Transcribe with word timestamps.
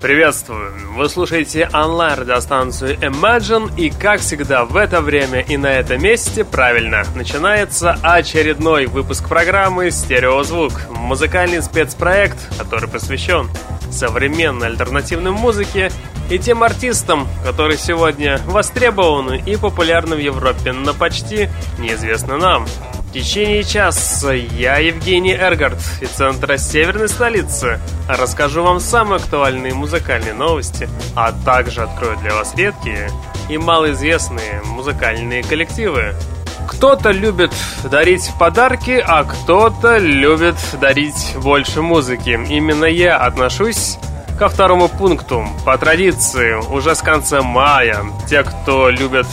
Приветствую! 0.00 0.72
Вы 0.94 1.08
слушаете 1.08 1.68
онлайн-радиостанцию 1.74 2.98
Imagine 2.98 3.76
и, 3.76 3.90
как 3.90 4.20
всегда, 4.20 4.64
в 4.64 4.76
это 4.76 5.00
время 5.00 5.40
и 5.40 5.56
на 5.56 5.66
этом 5.66 6.00
месте, 6.00 6.44
правильно, 6.44 7.02
начинается 7.16 7.98
очередной 8.00 8.86
выпуск 8.86 9.28
программы 9.28 9.90
«Стереозвук»— 9.90 10.72
музыкальный 10.90 11.60
спецпроект, 11.62 12.38
который 12.56 12.88
посвящен 12.88 13.50
современной 13.90 14.68
альтернативной 14.68 15.32
музыке 15.32 15.90
и 16.30 16.38
тем 16.38 16.62
артистам, 16.62 17.26
которые 17.44 17.76
сегодня 17.76 18.40
востребованы 18.46 19.42
и 19.44 19.56
популярны 19.56 20.14
в 20.14 20.20
Европе, 20.20 20.72
но 20.72 20.94
почти 20.94 21.48
неизвестны 21.80 22.36
нам. 22.36 22.66
В 23.08 23.10
течение 23.10 23.64
часа 23.64 24.34
я, 24.34 24.76
Евгений 24.76 25.32
Эргард, 25.32 25.78
из 26.02 26.10
центра 26.10 26.58
северной 26.58 27.08
столицы, 27.08 27.80
расскажу 28.06 28.62
вам 28.62 28.80
самые 28.80 29.16
актуальные 29.16 29.72
музыкальные 29.72 30.34
новости, 30.34 30.90
а 31.16 31.32
также 31.32 31.84
открою 31.84 32.18
для 32.18 32.34
вас 32.34 32.54
редкие 32.54 33.10
и 33.48 33.56
малоизвестные 33.56 34.60
музыкальные 34.62 35.42
коллективы. 35.42 36.14
Кто-то 36.68 37.10
любит 37.10 37.50
дарить 37.90 38.30
подарки, 38.38 39.02
а 39.02 39.24
кто-то 39.24 39.96
любит 39.96 40.56
дарить 40.78 41.34
больше 41.36 41.80
музыки. 41.80 42.38
Именно 42.50 42.84
я 42.84 43.16
отношусь 43.16 43.96
ко 44.38 44.50
второму 44.50 44.88
пункту. 44.88 45.48
По 45.64 45.78
традиции, 45.78 46.52
уже 46.70 46.94
с 46.94 47.00
конца 47.00 47.40
мая, 47.40 48.04
те, 48.28 48.42
кто 48.42 48.90
любит 48.90 49.26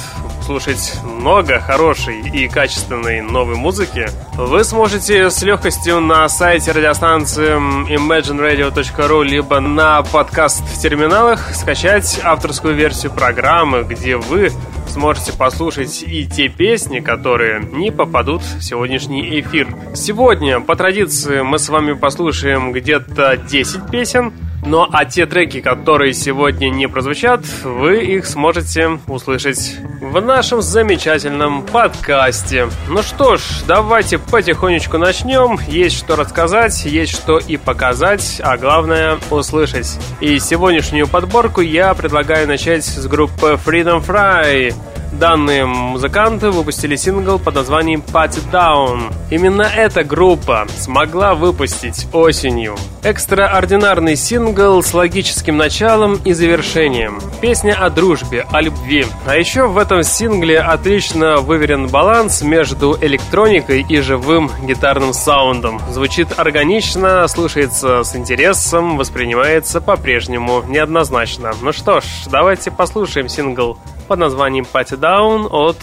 слушать 0.46 0.94
много 1.04 1.60
хорошей 1.60 2.22
и 2.22 2.48
качественной 2.48 3.22
новой 3.22 3.56
музыки, 3.56 4.06
вы 4.36 4.64
сможете 4.64 5.32
с 5.32 5.42
легкостью 5.42 6.02
на 6.02 6.30
сайте 6.30 6.72
радиостанции 6.72 7.56
imagineradio.ru 7.92 9.24
либо 9.24 9.60
на 9.60 10.04
подкаст-терминалах 10.04 11.56
скачать 11.56 12.20
авторскую 12.24 12.76
версию 12.76 13.12
программы, 13.14 13.84
где 13.84 14.18
вы 14.18 14.52
сможете 14.88 15.34
послушать 15.34 16.04
и 16.04 16.28
те 16.28 16.48
песни, 16.48 17.00
которые 17.00 17.62
не 17.64 17.92
попадут 17.92 18.44
в 18.44 18.62
сегодняшний 18.62 19.40
эфир. 19.40 19.68
Сегодня, 19.96 20.60
по 20.60 20.76
традиции, 20.76 21.42
мы 21.42 21.58
с 21.58 21.70
вами 21.70 21.94
послушаем 21.94 22.72
где-то 22.72 23.36
10 23.36 23.90
песен, 23.90 24.32
ну 24.66 24.88
а 24.92 25.06
те 25.06 25.26
треки, 25.26 25.62
которые 25.62 26.14
сегодня 26.14 26.70
не 26.70 26.88
прозвучат, 26.88 27.42
вы 27.64 28.04
их 28.04 28.26
сможете 28.26 29.00
услышать 29.08 29.78
в 30.02 30.20
нашем 30.22 30.62
замечательном 30.62 31.64
подкасте. 31.64 32.68
Ну 32.90 33.04
что 33.04 33.38
ж, 33.38 33.42
давайте 33.68 34.18
потихонечку 34.18 34.98
начнем. 34.98 35.60
Есть 35.68 35.98
что 35.98 36.16
рассказать, 36.16 36.86
есть 36.86 37.12
что 37.14 37.38
и 37.38 37.58
показать, 37.58 38.42
а 38.44 38.58
главное 38.58 39.18
услышать. 39.30 40.00
И 40.20 40.40
сегодняшнюю 40.40 41.08
подборку 41.08 41.62
я 41.62 41.94
предлагаю 41.94 42.48
начать 42.48 42.84
с 42.86 43.08
группы 43.08 43.60
Freedom 43.64 44.06
Fry. 44.06 44.74
Данные 45.12 45.66
музыканты 45.66 46.52
выпустили 46.52 46.96
сингл 46.96 47.40
под 47.40 47.56
названием 47.56 48.02
Party 48.02 48.42
Down. 48.52 49.14
Именно 49.30 49.64
эта 49.64 50.04
группа 50.04 50.68
смогла 50.78 51.36
выпустить 51.36 52.08
осенью 52.14 52.76
экстраординарный 53.06 54.16
сингл 54.16 54.82
с 54.82 54.94
логическим 54.94 55.58
началом 55.58 56.20
и 56.26 56.34
завершением. 56.34 57.20
Песня 57.40 57.74
о 57.74 57.92
дружбе, 57.92 58.48
о 58.52 58.62
любви. 58.62 59.06
А 59.28 59.38
еще 59.38 59.68
в 59.68 59.78
этом 59.78 60.02
сингле 60.02 60.60
отлично 60.60 61.38
выверен 61.38 61.88
баланс 61.88 62.42
между 62.42 62.98
электроникой 63.00 63.86
и 63.88 64.02
живым 64.02 64.50
гитарным 64.64 65.14
саундом. 65.14 65.80
Звучит 65.92 66.28
органично, 66.38 67.28
слушается 67.28 68.04
с 68.04 68.16
интересом, 68.16 68.98
воспринимается 68.98 69.82
по-прежнему 69.82 70.64
неоднозначно. 70.68 71.52
Ну 71.62 71.72
что 71.72 72.02
ж, 72.02 72.06
давайте 72.32 72.72
послушаем 72.72 73.30
сингл 73.30 73.78
под 74.08 74.20
названием 74.20 74.66
Party 74.72 74.98
Down 75.00 75.48
от 75.50 75.78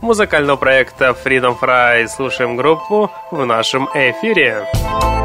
музыкального 0.00 0.56
проекта 0.56 1.16
Freedom 1.24 1.56
Fry. 1.60 2.06
Слушаем 2.08 2.56
группу 2.56 3.10
в 3.30 3.44
нашем 3.44 3.88
эфире. 3.94 4.66
party 4.74 5.17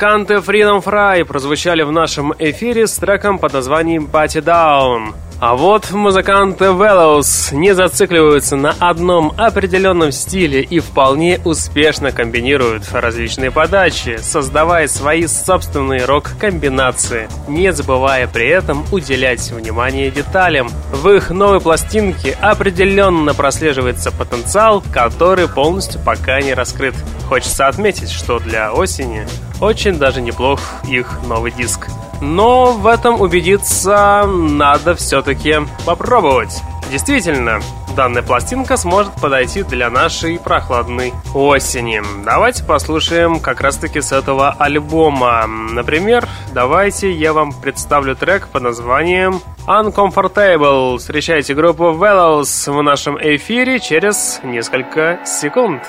Музыканты 0.00 0.36
Freedom 0.36 0.82
Fry 0.82 1.26
прозвучали 1.26 1.82
в 1.82 1.92
нашем 1.92 2.32
эфире 2.38 2.86
с 2.86 2.96
треком 2.96 3.38
под 3.38 3.52
названием 3.52 4.08
Party 4.10 4.42
Down. 4.42 5.12
А 5.40 5.56
вот 5.56 5.90
музыканты 5.90 6.66
Velos 6.66 7.54
не 7.54 7.74
зацикливаются 7.74 8.56
на 8.56 8.74
одном 8.78 9.32
определенном 9.38 10.12
стиле 10.12 10.60
и 10.60 10.80
вполне 10.80 11.40
успешно 11.46 12.12
комбинируют 12.12 12.84
различные 12.92 13.50
подачи, 13.50 14.18
создавая 14.20 14.86
свои 14.86 15.26
собственные 15.26 16.04
рок-комбинации, 16.04 17.30
не 17.48 17.72
забывая 17.72 18.28
при 18.28 18.48
этом 18.48 18.84
уделять 18.92 19.50
внимание 19.50 20.10
деталям. 20.10 20.68
В 20.92 21.08
их 21.08 21.30
новой 21.30 21.60
пластинке 21.62 22.36
определенно 22.42 23.32
прослеживается 23.32 24.12
потенциал, 24.12 24.84
который 24.92 25.48
полностью 25.48 26.02
пока 26.04 26.38
не 26.42 26.52
раскрыт. 26.52 26.94
Хочется 27.30 27.66
отметить, 27.66 28.10
что 28.10 28.40
для 28.40 28.74
осени 28.74 29.26
очень 29.58 29.98
даже 29.98 30.20
неплох 30.20 30.60
их 30.86 31.18
новый 31.26 31.50
диск. 31.50 31.88
Но 32.20 32.72
в 32.72 32.86
этом 32.86 33.20
убедиться 33.20 34.24
надо 34.26 34.94
все-таки 34.94 35.56
попробовать. 35.86 36.62
Действительно, 36.90 37.60
данная 37.94 38.22
пластинка 38.22 38.76
сможет 38.76 39.12
подойти 39.20 39.62
для 39.62 39.90
нашей 39.90 40.38
прохладной 40.38 41.12
осени. 41.34 42.02
Давайте 42.24 42.64
послушаем 42.64 43.38
как 43.38 43.60
раз-таки 43.60 44.00
с 44.00 44.10
этого 44.10 44.50
альбома. 44.58 45.46
Например, 45.46 46.26
давайте 46.52 47.12
я 47.12 47.32
вам 47.32 47.52
представлю 47.52 48.16
трек 48.16 48.48
под 48.48 48.62
названием 48.62 49.40
Uncomfortable. 49.66 50.98
Встречайте 50.98 51.54
группу 51.54 51.84
Velos 51.92 52.72
в 52.72 52.82
нашем 52.82 53.16
эфире 53.20 53.78
через 53.78 54.40
несколько 54.42 55.20
секунд. 55.24 55.82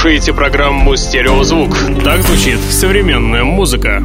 Слушаете 0.00 0.32
программу 0.32 0.96
«Стереозвук». 0.96 1.76
Так 2.02 2.22
звучит 2.22 2.58
современная 2.58 3.44
музыка. 3.44 4.02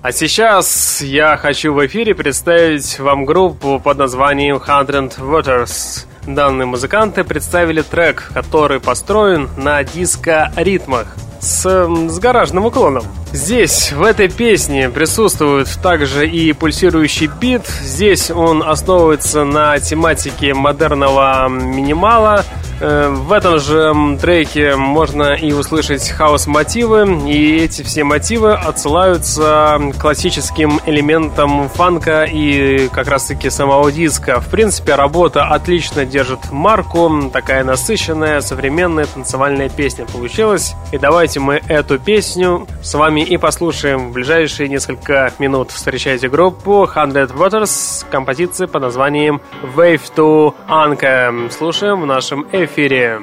А 0.00 0.12
сейчас 0.12 1.02
я 1.02 1.36
хочу 1.36 1.74
в 1.74 1.86
эфире 1.86 2.14
представить 2.14 2.98
вам 2.98 3.26
группу 3.26 3.78
под 3.84 3.98
названием 3.98 4.56
Hundred 4.56 5.18
Waters. 5.18 6.06
Данные 6.26 6.64
музыканты 6.64 7.22
представили 7.22 7.82
трек, 7.82 8.30
который 8.32 8.80
построен 8.80 9.50
на 9.58 9.84
диско-ритмах 9.84 11.14
с, 11.38 11.66
с 11.86 12.18
гаражным 12.18 12.64
уклоном. 12.64 13.04
Здесь, 13.32 13.92
в 13.92 14.02
этой 14.02 14.28
песне, 14.28 14.88
присутствует 14.88 15.68
также 15.82 16.28
и 16.28 16.52
пульсирующий 16.54 17.26
бит. 17.26 17.66
Здесь 17.66 18.30
он 18.30 18.62
основывается 18.62 19.44
на 19.44 19.78
тематике 19.78 20.54
модерного 20.54 21.48
минимала. 21.48 22.44
Э, 22.80 23.08
в 23.08 23.32
этом 23.32 23.58
же 23.58 23.92
треке 24.20 24.76
можно 24.76 25.34
и 25.34 25.52
услышать 25.52 26.08
хаос-мотивы, 26.08 27.28
и 27.28 27.56
эти 27.56 27.82
все 27.82 28.04
мотивы 28.04 28.52
отсылаются 28.52 29.80
классическим 29.98 30.80
элементам 30.86 31.68
фанка 31.68 32.24
и 32.24 32.88
как 32.88 33.08
раз-таки 33.08 33.50
самого 33.50 33.90
диска. 33.90 34.40
В 34.40 34.48
принципе, 34.48 34.94
работа 34.94 35.44
отлично 35.44 36.04
держит 36.04 36.52
марку, 36.52 37.30
такая 37.32 37.64
насыщенная, 37.64 38.40
современная 38.40 39.06
танцевальная 39.06 39.68
песня 39.68 40.06
получилась. 40.06 40.74
И 40.92 40.98
давайте 40.98 41.40
мы 41.40 41.60
эту 41.68 41.98
песню 41.98 42.66
с 42.82 42.94
вами 42.94 43.22
и 43.22 43.36
послушаем 43.38 44.10
в 44.10 44.12
ближайшие 44.12 44.68
несколько 44.68 45.32
минут. 45.38 45.72
Встречайте 45.72 46.28
группу 46.28 46.88
Hundred 46.94 47.36
Waters, 47.36 48.06
композиция 48.10 48.68
под 48.68 48.82
названием 48.82 49.40
Wave 49.76 50.02
to 50.16 50.54
Anka. 50.68 51.50
Слушаем 51.50 52.02
в 52.02 52.06
нашем 52.06 52.46
эфире 52.52 52.67
эфире. 52.68 53.20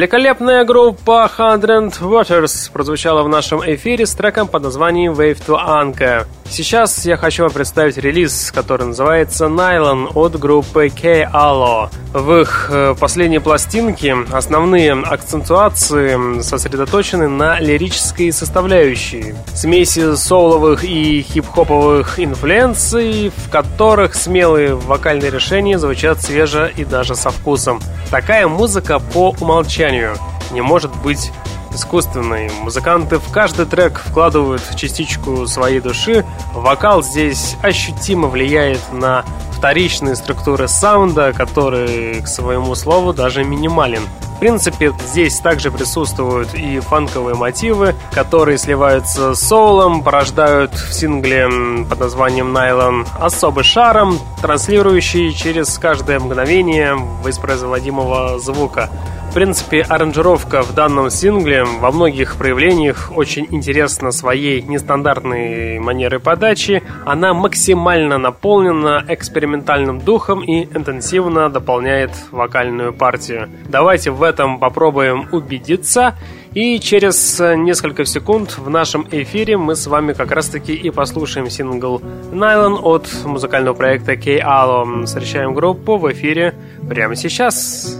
Великолепная 0.00 0.64
группа 0.64 1.30
Hundred 1.36 2.00
Waters 2.00 2.72
прозвучала 2.72 3.22
в 3.22 3.28
нашем 3.28 3.60
эфире 3.74 4.06
с 4.06 4.14
треком 4.14 4.48
под 4.48 4.62
названием 4.62 5.12
Wave 5.12 5.42
to 5.46 5.58
Anka. 5.62 6.24
Сейчас 6.48 7.04
я 7.04 7.18
хочу 7.18 7.42
вам 7.42 7.52
представить 7.52 7.98
релиз, 7.98 8.50
который 8.50 8.86
называется 8.86 9.44
Nylon 9.44 10.10
от 10.14 10.38
группы 10.38 10.88
K-Allo. 10.88 11.90
В 12.14 12.40
их 12.40 12.70
э, 12.72 12.94
последней 12.98 13.40
пластинке 13.40 14.16
основные 14.32 14.94
акцентуации 14.94 16.40
сосредоточены 16.40 17.28
на 17.28 17.60
лирической 17.60 18.32
составляющей. 18.32 19.34
Смеси 19.54 20.16
соуловых 20.16 20.82
и 20.82 21.20
хип-хоповых 21.22 22.18
инфлюенций, 22.18 23.30
в 23.36 23.50
которых 23.50 24.14
смелые 24.14 24.74
вокальные 24.74 25.30
решения 25.30 25.78
звучат 25.78 26.22
свеже 26.22 26.72
и 26.74 26.86
даже 26.86 27.14
со 27.14 27.30
вкусом. 27.30 27.80
Такая 28.10 28.48
музыка 28.48 28.98
по 28.98 29.36
умолчанию 29.40 30.16
не 30.50 30.60
может 30.62 30.94
быть 30.96 31.30
искусственной. 31.72 32.50
Музыканты 32.60 33.18
в 33.18 33.30
каждый 33.30 33.66
трек 33.66 34.00
вкладывают 34.00 34.62
частичку 34.74 35.46
своей 35.46 35.78
души. 35.80 36.24
Вокал 36.52 37.04
здесь 37.04 37.56
ощутимо 37.62 38.26
влияет 38.26 38.80
на 38.92 39.24
вторичные 39.52 40.16
структуры 40.16 40.66
саунда, 40.66 41.32
который, 41.32 42.20
к 42.22 42.26
своему 42.26 42.74
слову, 42.74 43.12
даже 43.12 43.44
минимален. 43.44 44.02
Принципе, 44.40 44.94
здесь 45.06 45.38
также 45.38 45.70
присутствуют 45.70 46.54
и 46.54 46.80
фанковые 46.80 47.36
мотивы, 47.36 47.94
которые 48.10 48.56
сливаются 48.56 49.34
с 49.34 49.40
соулом, 49.40 50.02
порождают 50.02 50.72
в 50.72 50.94
сингле 50.94 51.46
под 51.88 52.00
названием 52.00 52.50
«Найлон» 52.50 53.06
особый 53.20 53.64
шаром, 53.64 54.18
транслирующий 54.40 55.34
через 55.34 55.78
каждое 55.78 56.18
мгновение 56.18 56.94
воспроизводимого 57.22 58.38
звука. 58.38 58.88
В 59.30 59.32
принципе, 59.32 59.82
аранжировка 59.82 60.62
в 60.62 60.74
данном 60.74 61.08
сингле 61.08 61.62
во 61.62 61.92
многих 61.92 62.34
проявлениях 62.34 63.12
очень 63.14 63.46
интересна 63.50 64.10
своей 64.10 64.60
нестандартной 64.60 65.78
манерой 65.78 66.18
подачи. 66.18 66.82
Она 67.06 67.32
максимально 67.32 68.18
наполнена 68.18 69.04
экспериментальным 69.06 70.00
духом 70.00 70.42
и 70.42 70.64
интенсивно 70.64 71.48
дополняет 71.48 72.10
вокальную 72.32 72.92
партию. 72.92 73.48
Давайте 73.68 74.10
в 74.10 74.24
этом 74.24 74.58
попробуем 74.58 75.28
убедиться. 75.30 76.16
И 76.52 76.80
через 76.80 77.38
несколько 77.38 78.04
секунд 78.06 78.58
в 78.58 78.68
нашем 78.68 79.06
эфире 79.12 79.56
мы 79.56 79.76
с 79.76 79.86
вами 79.86 80.12
как 80.12 80.32
раз 80.32 80.48
таки 80.48 80.74
и 80.74 80.90
послушаем 80.90 81.48
сингл 81.48 82.02
Nylon 82.32 82.80
от 82.82 83.08
музыкального 83.24 83.74
проекта 83.74 84.16
K-Allo. 84.16 85.04
Встречаем 85.04 85.54
группу 85.54 85.98
в 85.98 86.10
эфире 86.10 86.52
прямо 86.88 87.14
сейчас. 87.14 87.96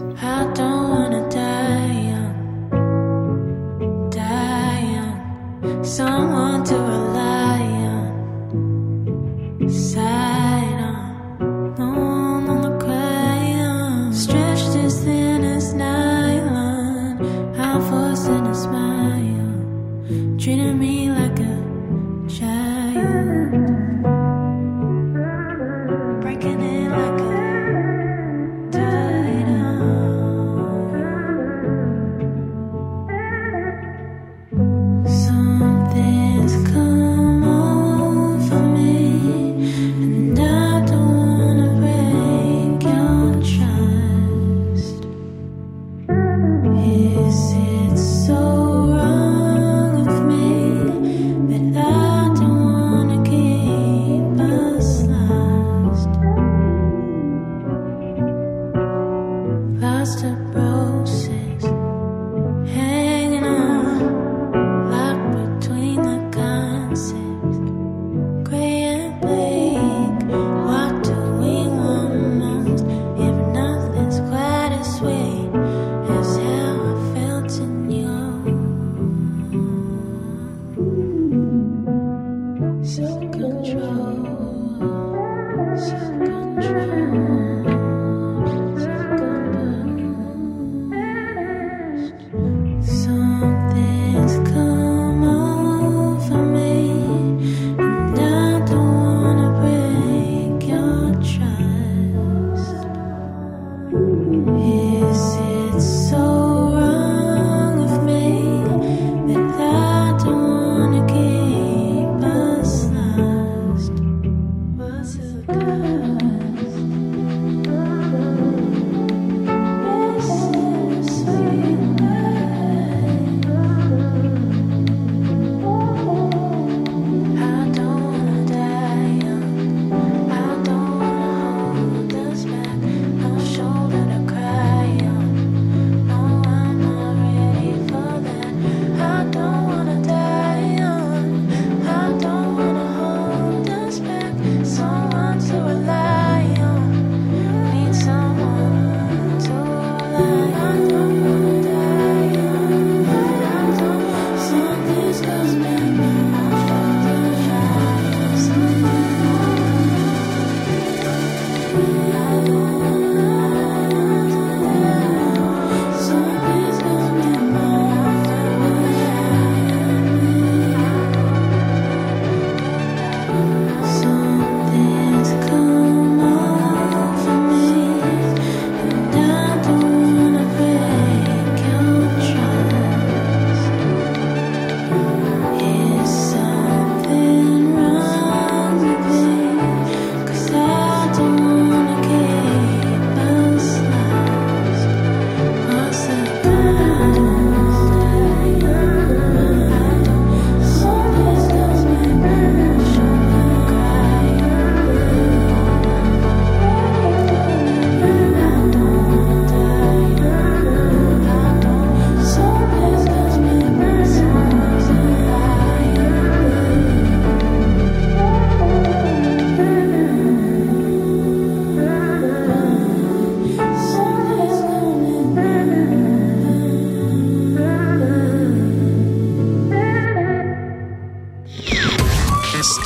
Someone 5.90 6.62
to 6.62 6.99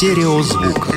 Стереозвук. 0.05 0.89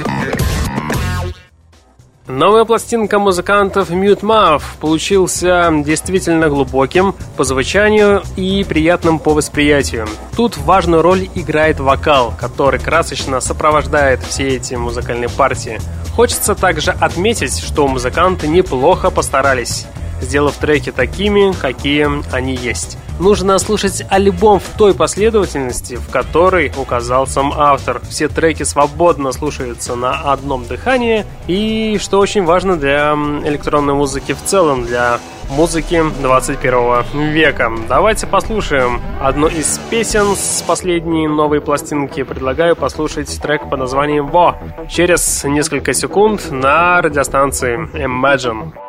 Новая 2.28 2.66
пластинка 2.66 3.20
музыкантов 3.20 3.90
Mute 3.90 4.20
Mouth 4.20 4.64
получился 4.82 5.72
действительно 5.86 6.50
глубоким 6.50 7.16
по 7.38 7.46
звучанию 7.46 8.22
и 8.36 8.66
приятным 8.68 9.20
по 9.20 9.34
восприятию. 9.34 10.10
Тут 10.36 10.58
важную 10.58 11.04
роль 11.04 11.30
играет 11.36 11.80
вокал, 11.80 12.34
который 12.38 12.82
красочно 12.82 13.40
сопровождает 13.40 14.22
все 14.24 14.50
эти 14.50 14.74
музыкальные 14.74 15.30
партии. 15.30 15.80
Хочется 16.14 16.54
также 16.54 16.92
отметить, 16.92 17.58
что 17.60 17.88
музыканты 17.88 18.50
неплохо 18.50 19.10
постарались 19.10 19.88
сделав 20.22 20.58
треки 20.58 20.92
такими, 20.92 21.54
какие 21.54 22.08
они 22.34 22.56
есть. 22.56 22.98
Нужно 23.20 23.58
слушать 23.58 24.04
альбом 24.10 24.60
в 24.60 24.78
той 24.78 24.94
последовательности, 24.94 25.96
в 25.96 26.10
которой 26.10 26.72
указал 26.78 27.26
сам 27.26 27.52
автор. 27.56 28.00
Все 28.08 28.28
треки 28.28 28.64
свободно 28.64 29.32
слушаются 29.32 29.96
на 29.96 30.32
одном 30.32 30.66
дыхании, 30.66 31.26
и 31.48 31.98
что 32.00 32.20
очень 32.20 32.44
важно 32.44 32.78
для 32.78 33.14
электронной 33.46 33.96
музыки 33.96 34.34
в 34.34 34.44
целом, 34.44 34.86
для 34.86 35.20
музыки 35.50 36.04
21 36.22 37.32
века. 37.32 37.72
Давайте 37.88 38.28
послушаем 38.28 39.02
одну 39.22 39.48
из 39.48 39.80
песен 39.90 40.36
с 40.36 40.62
последней 40.62 41.28
новой 41.28 41.62
пластинки. 41.62 42.24
Предлагаю 42.24 42.76
послушать 42.76 43.42
трек 43.42 43.70
под 43.70 43.80
названием 43.80 44.28
«Во» 44.28 44.58
через 44.90 45.44
несколько 45.44 45.94
секунд 45.94 46.52
на 46.52 47.02
радиостанции 47.02 47.78
Imagine. 47.94 48.87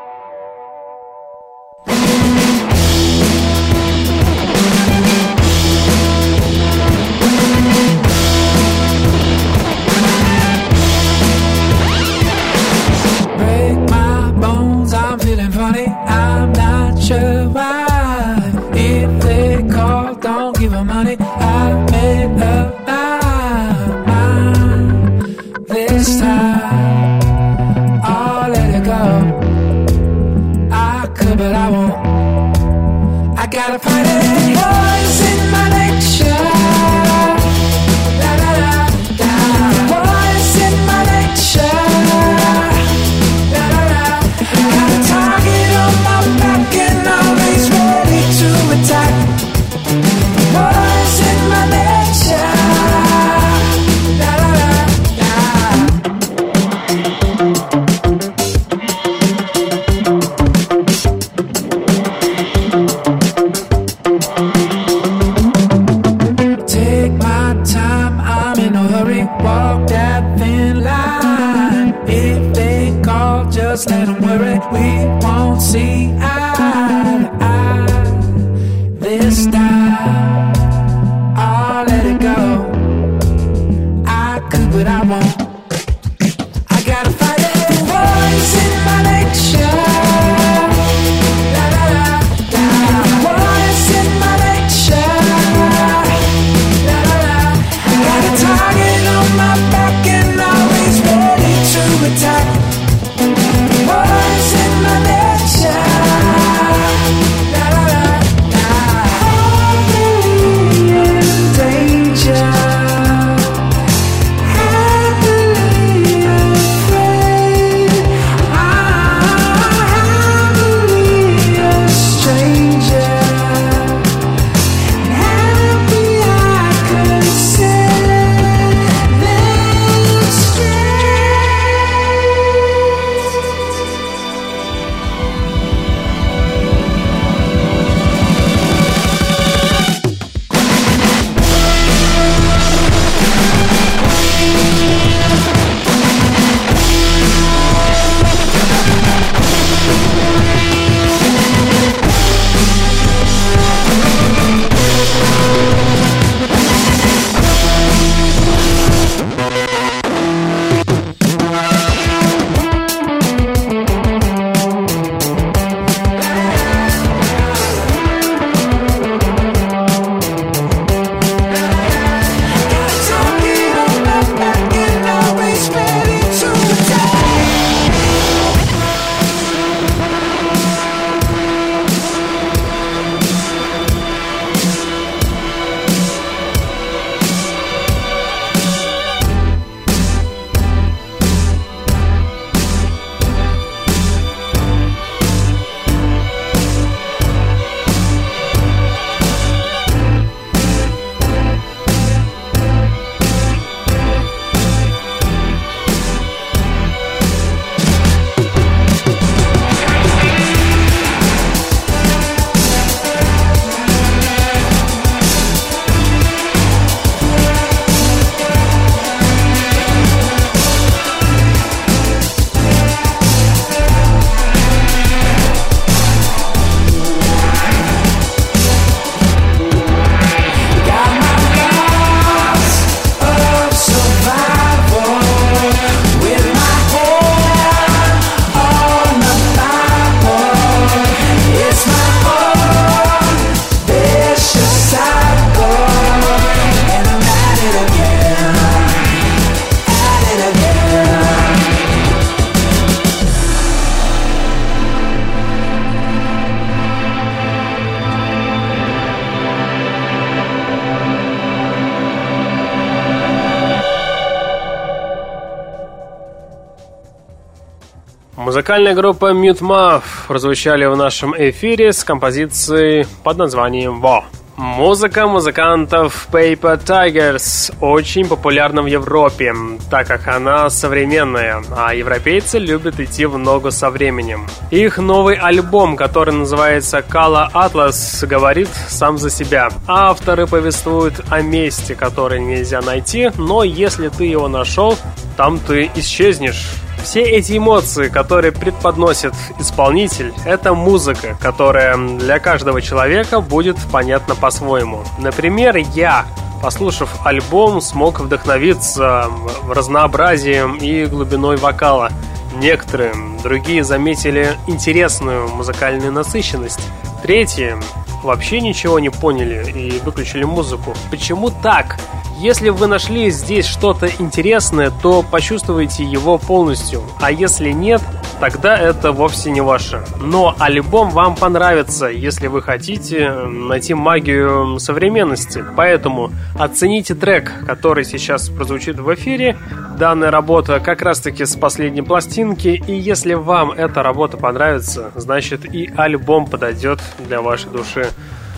Музыкальная 268.59 268.97
группа 268.97 269.31
Mute 269.31 269.61
Muff 269.61 270.03
прозвучали 270.27 270.85
в 270.87 270.97
нашем 270.97 271.33
эфире 271.33 271.93
с 271.93 272.03
композицией 272.03 273.07
под 273.23 273.37
названием 273.37 274.01
«Во». 274.01 274.25
Музыка 274.57 275.29
музыкантов 275.29 276.27
Paper 276.33 276.85
Tigers 276.85 277.73
очень 277.81 278.27
популярна 278.27 278.83
в 278.83 278.87
Европе, 278.87 279.55
так 279.89 280.09
как 280.09 280.27
она 280.27 280.69
современная, 280.71 281.63
а 281.71 281.95
европейцы 281.95 282.59
любят 282.59 282.99
идти 282.99 283.27
в 283.27 283.39
ногу 283.39 283.71
со 283.71 283.91
временем. 283.91 284.49
Их 284.73 284.99
новый 284.99 285.37
альбом, 285.37 285.95
который 285.95 286.35
называется 286.35 286.99
Kala 286.99 287.53
Atlas, 287.53 288.27
говорит 288.27 288.71
сам 288.89 289.19
за 289.19 289.31
себя. 289.31 289.69
Авторы 289.87 290.49
повествуют 290.49 291.21
о 291.31 291.43
месте, 291.43 291.95
которое 291.95 292.41
нельзя 292.41 292.81
найти, 292.81 293.31
но 293.39 293.63
если 293.63 294.09
ты 294.09 294.25
его 294.25 294.49
нашел, 294.49 294.99
там 295.37 295.61
ты 295.61 295.89
исчезнешь. 295.95 296.67
Все 297.03 297.23
эти 297.23 297.57
эмоции, 297.57 298.09
которые 298.09 298.53
предподносит 298.53 299.35
исполнитель, 299.59 300.33
это 300.45 300.75
музыка, 300.75 301.37
которая 301.41 301.97
для 301.97 302.39
каждого 302.39 302.83
человека 302.83 303.41
будет 303.41 303.77
понятна 303.91 304.35
по-своему. 304.35 305.05
Например, 305.19 305.77
я, 305.77 306.27
послушав 306.63 307.25
альбом, 307.25 307.81
смог 307.81 308.21
вдохновиться 308.21 309.27
разнообразием 309.69 310.77
и 310.77 311.07
глубиной 311.07 311.57
вокала. 311.57 312.11
Некоторые, 312.57 313.15
другие 313.43 313.85
заметили 313.85 314.57
интересную 314.67 315.49
музыкальную 315.49 316.13
насыщенность. 316.13 316.81
Третьи 317.23 317.77
вообще 318.23 318.61
ничего 318.61 318.99
не 318.99 319.11
поняли 319.11 319.71
и 319.71 319.99
выключили 320.01 320.45
музыку. 320.45 320.95
Почему 321.11 321.51
так? 321.51 321.99
Если 322.41 322.69
вы 322.69 322.87
нашли 322.87 323.31
здесь 323.31 323.67
что-то 323.67 324.07
интересное, 324.07 324.93
то 324.93 325.25
почувствуйте 325.25 326.05
его 326.05 326.39
полностью, 326.39 327.03
а 327.21 327.33
если 327.33 327.71
нет, 327.71 328.01
тогда 328.39 328.79
это 328.79 329.11
вовсе 329.11 329.51
не 329.51 329.61
ваше. 329.61 330.05
Но 330.23 330.55
альбом 330.61 331.11
вам 331.11 331.35
понравится, 331.35 332.07
если 332.07 332.47
вы 332.47 332.63
хотите 332.63 333.31
найти 333.33 333.93
магию 333.93 334.79
современности. 334.79 335.65
Поэтому 335.77 336.31
оцените 336.57 337.17
трек, 337.17 337.53
который 337.67 338.05
сейчас 338.05 338.49
прозвучит 338.49 339.01
в 339.01 339.13
эфире. 339.15 339.59
Данная 339.99 340.31
работа 340.31 340.79
как 340.79 341.03
раз-таки 341.03 341.45
с 341.45 341.57
последней 341.57 342.03
пластинки, 342.03 342.69
и 342.69 342.95
если 342.95 343.35
вам 343.35 343.73
эта 343.73 344.05
работа 344.05 344.37
понравится, 344.37 345.11
значит 345.17 345.65
и 345.75 345.91
альбом 345.97 346.47
подойдет 346.47 347.01
для 347.19 347.43
вашей 347.43 347.71
души. 347.71 348.11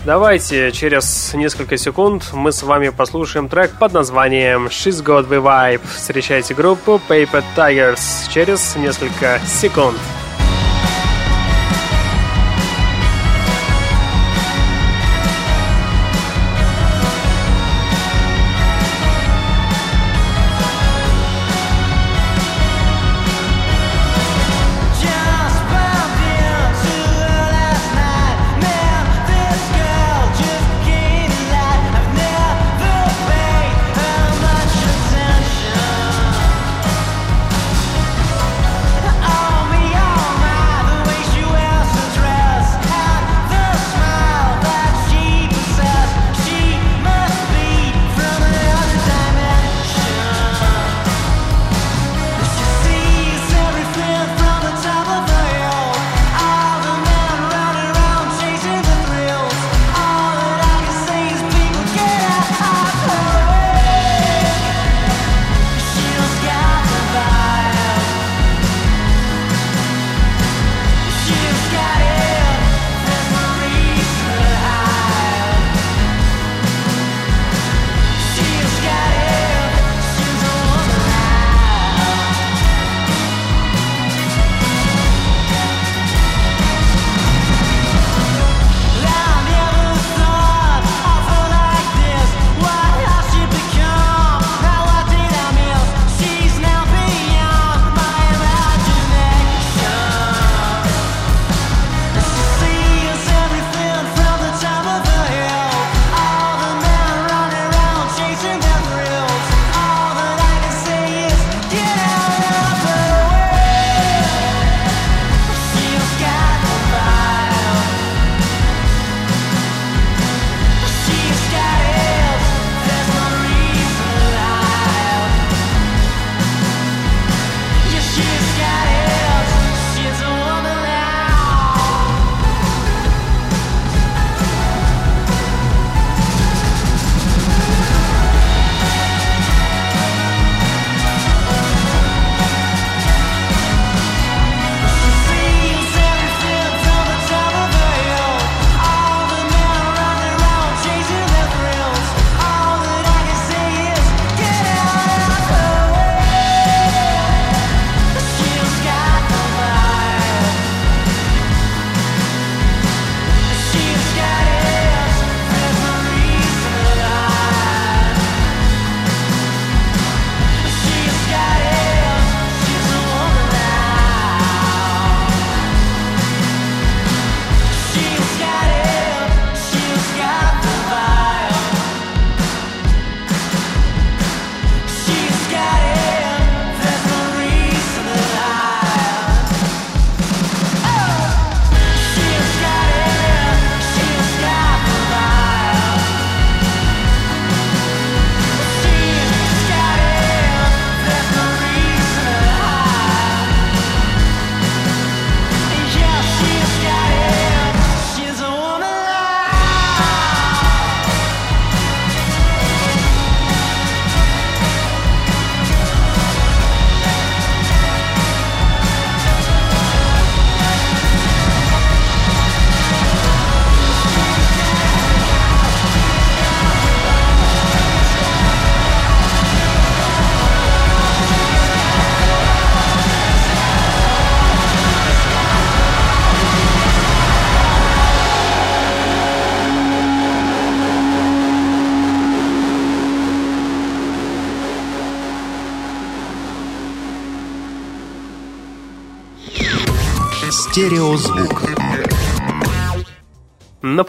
Давайте 0.03 0.71
через 0.71 1.31
несколько 1.35 1.77
секунд 1.77 2.33
мы 2.33 2.51
с 2.51 2.63
вами 2.63 2.89
послушаем 2.89 3.47
трек 3.47 3.77
под 3.77 3.93
названием 3.93 4.65
She's 4.65 5.03
Got 5.03 5.29
The 5.29 5.43
Vibe. 5.43 5.81
Встречайте 5.95 6.55
группу 6.55 6.99
Paper 7.07 7.43
Tigers 7.55 8.27
через 8.33 8.75
несколько 8.77 9.39
секунд. 9.45 9.99
Стереозвук. 9.99 10.30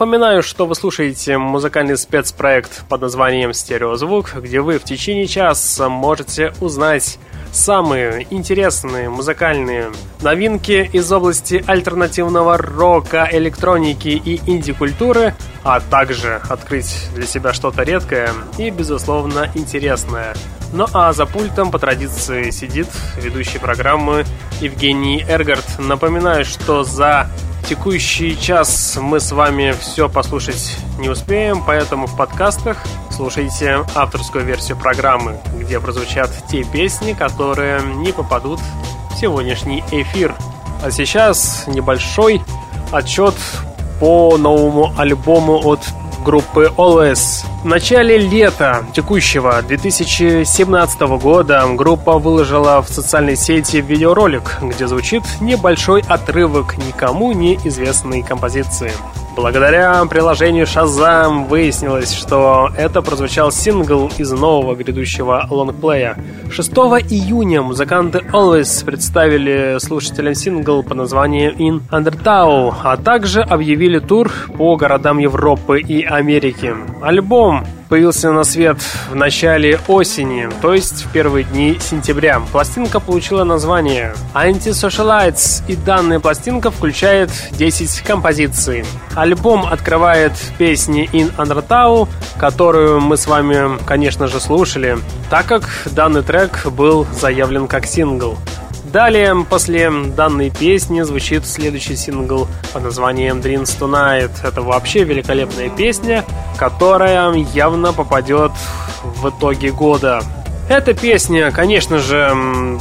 Напоминаю, 0.03 0.43
что 0.43 0.67
вы 0.67 0.75
слушаете 0.75 1.39
музыкальный 1.39 1.97
спецпроект 1.97 2.85
под 2.89 3.03
названием 3.03 3.53
«Стереозвук», 3.55 4.35
где 4.35 4.61
вы 4.61 4.81
в 4.81 4.83
течение 4.83 5.29
часа 5.29 5.89
можете 5.89 6.53
узнать 6.61 7.21
самые 7.53 8.27
интересные 8.31 9.09
музыкальные 9.11 9.93
новинки 10.21 10.91
из 10.93 11.13
области 11.13 11.63
альтернативного 11.69 12.59
рока, 12.59 13.29
электроники 13.31 14.09
и 14.09 14.41
инди-культуры, 14.45 15.37
а 15.63 15.79
также 15.79 16.43
открыть 16.49 17.07
для 17.15 17.25
себя 17.25 17.53
что-то 17.53 17.85
редкое 17.85 18.31
и, 18.59 18.71
безусловно, 18.71 19.53
интересное. 19.55 20.35
Ну 20.73 20.89
а 20.93 21.13
за 21.13 21.27
пультом 21.27 21.71
по 21.71 21.79
традиции 21.79 22.51
сидит 22.51 22.89
ведущий 23.19 23.61
программы 23.61 24.25
Евгений 24.61 25.25
Эргард. 25.29 25.79
Напоминаю, 25.79 26.45
что 26.45 26.83
за 26.83 27.31
текущий 27.73 28.39
час 28.39 28.99
мы 29.01 29.19
с 29.19 29.33
вами 29.33 29.75
все 29.81 30.07
послушать 30.07 30.77
не 30.99 31.09
успеем, 31.09 31.63
поэтому 31.67 32.07
в 32.07 32.15
подкастах 32.19 32.77
слушайте 33.11 33.87
авторскую 33.95 34.45
версию 34.45 34.77
программы, 34.77 35.39
где 35.59 35.81
прозвучат 35.81 36.31
те 36.51 36.65
песни, 36.65 37.15
которые 37.15 37.81
не 37.81 38.13
попадут 38.13 38.61
в 39.11 39.19
сегодняшний 39.19 39.83
эфир. 39.91 40.35
А 40.85 40.91
сейчас 40.91 41.65
небольшой 41.67 42.43
отчет 42.91 43.35
по 43.99 44.37
новому 44.37 44.93
альбому 44.99 45.59
от 45.67 45.81
группы 46.23 46.73
Always. 46.77 47.45
В 47.63 47.67
начале 47.67 48.19
лета 48.19 48.85
текущего 48.95 49.61
2017 49.63 51.01
года 51.21 51.65
группа 51.75 52.19
выложила 52.19 52.81
в 52.83 52.89
социальной 52.89 53.37
сети 53.37 53.79
видеоролик, 53.79 54.59
где 54.63 54.87
звучит 54.87 55.23
небольшой 55.41 56.03
отрывок 56.09 56.77
никому 56.79 57.33
неизвестной 57.33 58.23
композиции. 58.23 58.93
Благодаря 59.35 60.05
приложению 60.05 60.67
Shazam 60.67 61.47
выяснилось, 61.47 62.13
что 62.13 62.69
это 62.77 63.01
прозвучал 63.01 63.51
сингл 63.51 64.11
из 64.19 64.31
нового 64.31 64.75
грядущего 64.75 65.47
лонгплея. 65.49 66.19
6 66.51 66.71
июня 66.71 67.63
музыканты 67.63 68.19
Always 68.19 68.85
представили 68.85 69.79
слушателям 69.79 70.35
сингл 70.35 70.83
по 70.83 70.95
названию 70.95 71.55
In 71.55 71.81
Undertow, 71.91 72.75
а 72.83 72.99
также 72.99 73.41
объявили 73.41 74.01
тур 74.01 74.31
по 74.59 74.77
городам 74.77 75.19
Европы 75.19 75.81
и 75.81 76.05
Америки. 76.05 76.75
Альбом 77.01 77.65
появился 77.93 78.33
на 78.33 78.43
свет 78.45 78.79
в 79.11 79.15
начале 79.15 79.79
осени, 79.87 80.49
то 80.63 80.73
есть 80.73 81.05
в 81.05 81.13
первые 81.13 81.45
дни 81.45 81.77
сентября. 81.79 82.41
Пластинка 82.51 83.01
получила 83.01 83.45
название 83.45 84.15
Anti-Socialites, 84.33 85.63
и 85.69 85.77
данная 85.77 86.19
пластинка 86.19 86.71
включает 86.71 87.31
10 87.51 88.01
композиций. 88.01 88.87
Альбом 89.15 89.67
открывает 89.67 90.33
песни 90.57 91.07
In 91.13 91.37
Undertow, 91.37 92.09
которую 92.39 93.03
мы 93.03 93.19
с 93.19 93.27
вами, 93.27 93.79
конечно 93.85 94.27
же, 94.27 94.41
слушали, 94.41 94.97
так 95.29 95.45
как 95.45 95.69
данный 95.91 96.23
трек 96.23 96.67
был 96.69 97.07
заявлен 97.21 97.69
как 97.69 97.85
сингл. 97.85 98.39
Далее, 98.93 99.35
после 99.49 99.91
данной 99.91 100.51
песни, 100.51 101.01
звучит 101.01 101.47
следующий 101.47 101.97
сингл 101.97 102.47
под 102.75 102.83
названием 102.83 103.39
Dreams 103.39 103.79
Tonight. 103.81 104.33
Это 104.45 104.61
вообще 104.61 105.05
великолепная 105.05 105.71
песня, 105.71 106.27
которая 106.59 107.33
явно 107.33 107.95
попадет 107.95 108.53
в 109.03 109.31
итоге 109.31 109.73
года. 109.73 110.23
Эта 110.69 110.93
песня, 110.93 111.51
конечно 111.51 111.99
же, 111.99 112.37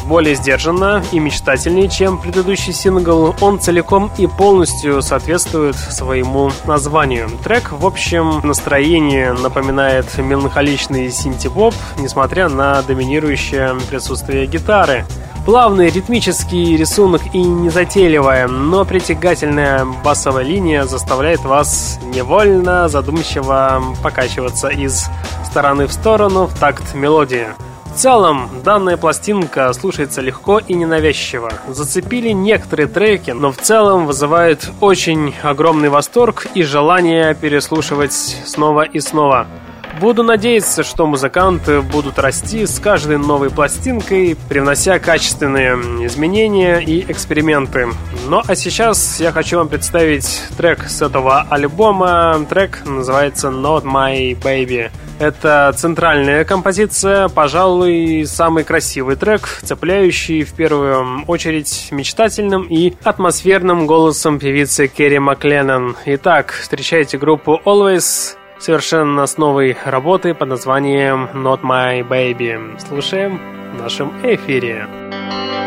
более 0.06 0.36
сдержанна 0.36 1.02
и 1.14 1.20
мечтательнее, 1.20 1.88
чем 1.88 2.20
предыдущий 2.20 2.74
сингл. 2.74 3.34
Он 3.40 3.60
целиком 3.62 4.12
и 4.18 4.28
полностью 4.28 5.02
соответствует 5.02 5.78
своему 5.78 6.52
названию. 6.66 7.30
Трек, 7.44 7.72
в 7.72 7.86
общем, 7.86 8.42
настроение 8.44 9.32
напоминает 9.32 10.18
меланхоличный 10.18 11.10
синти-поп, 11.10 11.74
несмотря 11.98 12.50
на 12.50 12.82
доминирующее 12.82 13.78
присутствие 13.90 14.46
гитары. 14.46 15.06
Плавный 15.46 15.90
ритмический 15.90 16.78
рисунок 16.78 17.22
и 17.34 17.40
незатейливая, 17.40 18.48
но 18.48 18.86
притягательная 18.86 19.88
басовая 20.04 20.44
линия 20.44 20.84
заставляет 20.86 21.40
вас 21.42 22.00
невольно 22.14 22.88
задумчиво 22.88 23.82
покачиваться 24.04 24.68
из 24.68 25.06
стороны 25.44 25.88
в 25.88 25.94
сторону 25.94 26.46
в 26.46 26.54
такт 26.60 26.94
мелодии. 26.94 27.48
В 27.86 27.98
целом, 27.98 28.50
данная 28.64 28.98
пластинка 28.98 29.74
слушается 29.74 30.22
легко 30.22 30.60
и 30.60 30.76
ненавязчиво. 30.76 31.52
Зацепили 31.68 32.30
некоторые 32.30 32.88
треки, 32.88 33.32
но 33.32 33.52
в 33.52 33.58
целом 33.58 34.06
вызывает 34.06 34.70
очень 34.80 35.34
огромный 35.42 35.90
восторг 35.90 36.46
и 36.54 36.62
желание 36.62 37.34
переслушивать 37.34 38.14
снова 38.14 38.84
и 38.84 39.00
снова. 39.00 39.48
Буду 40.02 40.24
надеяться, 40.24 40.82
что 40.82 41.06
музыканты 41.06 41.82
будут 41.82 42.18
расти 42.18 42.66
с 42.66 42.80
каждой 42.80 43.20
новой 43.20 43.52
пластинкой, 43.52 44.36
привнося 44.50 44.98
качественные 44.98 45.76
изменения 46.08 46.80
и 46.80 47.06
эксперименты. 47.12 47.88
Ну 48.28 48.42
а 48.44 48.56
сейчас 48.56 49.20
я 49.20 49.32
хочу 49.32 49.60
вам 49.60 49.70
представить 49.70 50.42
трек 50.58 50.90
с 50.90 51.04
этого 51.04 51.46
альбома. 51.48 52.44
Трек 52.50 52.82
называется 52.84 53.50
Not 53.50 53.84
My 53.84 54.36
Baby. 54.42 54.90
Это 55.20 55.72
центральная 55.78 56.46
композиция, 56.46 57.28
пожалуй, 57.28 58.26
самый 58.26 58.64
красивый 58.64 59.18
трек, 59.18 59.60
цепляющий 59.62 60.44
в 60.44 60.54
первую 60.54 61.26
очередь 61.28 61.90
мечтательным 61.92 62.64
и 62.64 62.96
атмосферным 63.04 63.86
голосом 63.86 64.40
певицы 64.40 64.88
Керри 64.88 65.20
Макленнон. 65.20 65.96
Итак, 66.06 66.56
встречайте 66.60 67.20
группу 67.20 67.62
Always 67.66 68.36
совершенно 68.62 69.26
с 69.26 69.38
новой 69.38 69.76
работы 69.84 70.34
под 70.34 70.50
названием 70.50 71.30
Not 71.34 71.62
My 71.62 72.08
Baby. 72.08 72.80
Слушаем 72.80 73.40
в 73.74 73.82
нашем 73.82 74.14
эфире. 74.24 74.88
turn 75.12 75.42
around, 75.42 75.61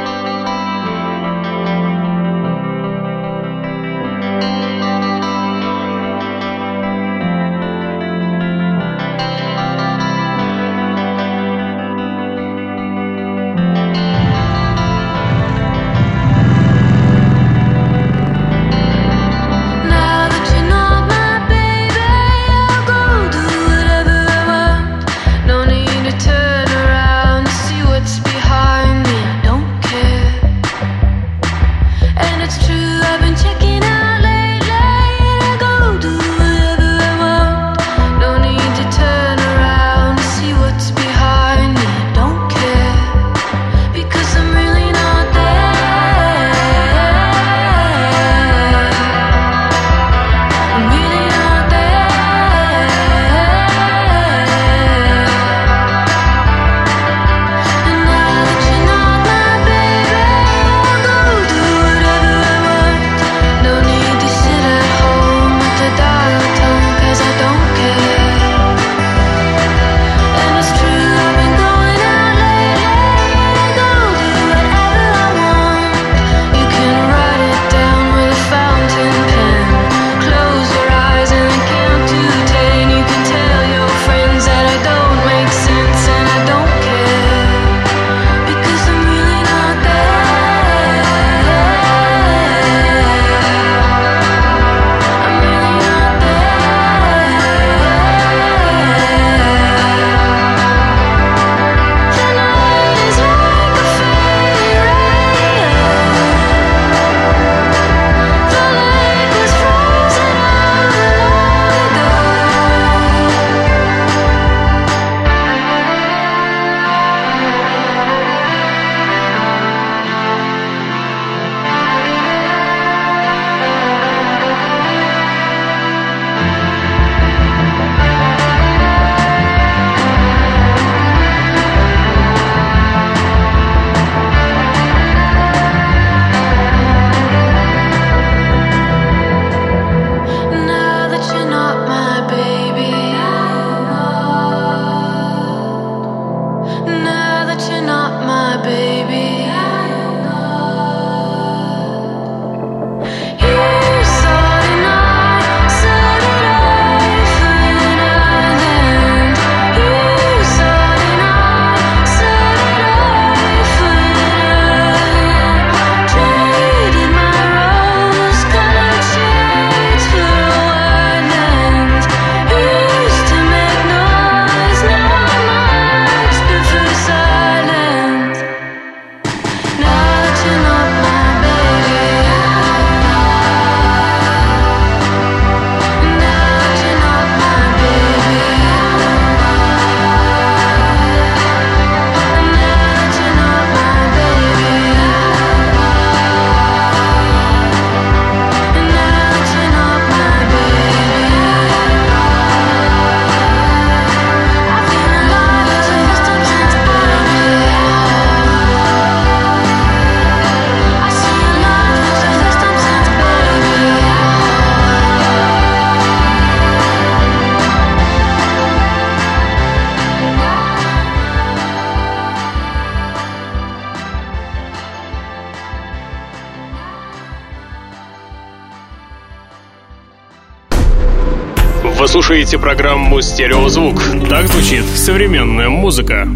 слушаете 232.45 232.59
программу 232.59 233.23
«Стереозвук». 233.23 234.03
Так 234.29 234.49
звучит 234.49 234.85
современная 234.85 235.71
музыка. 235.71 236.29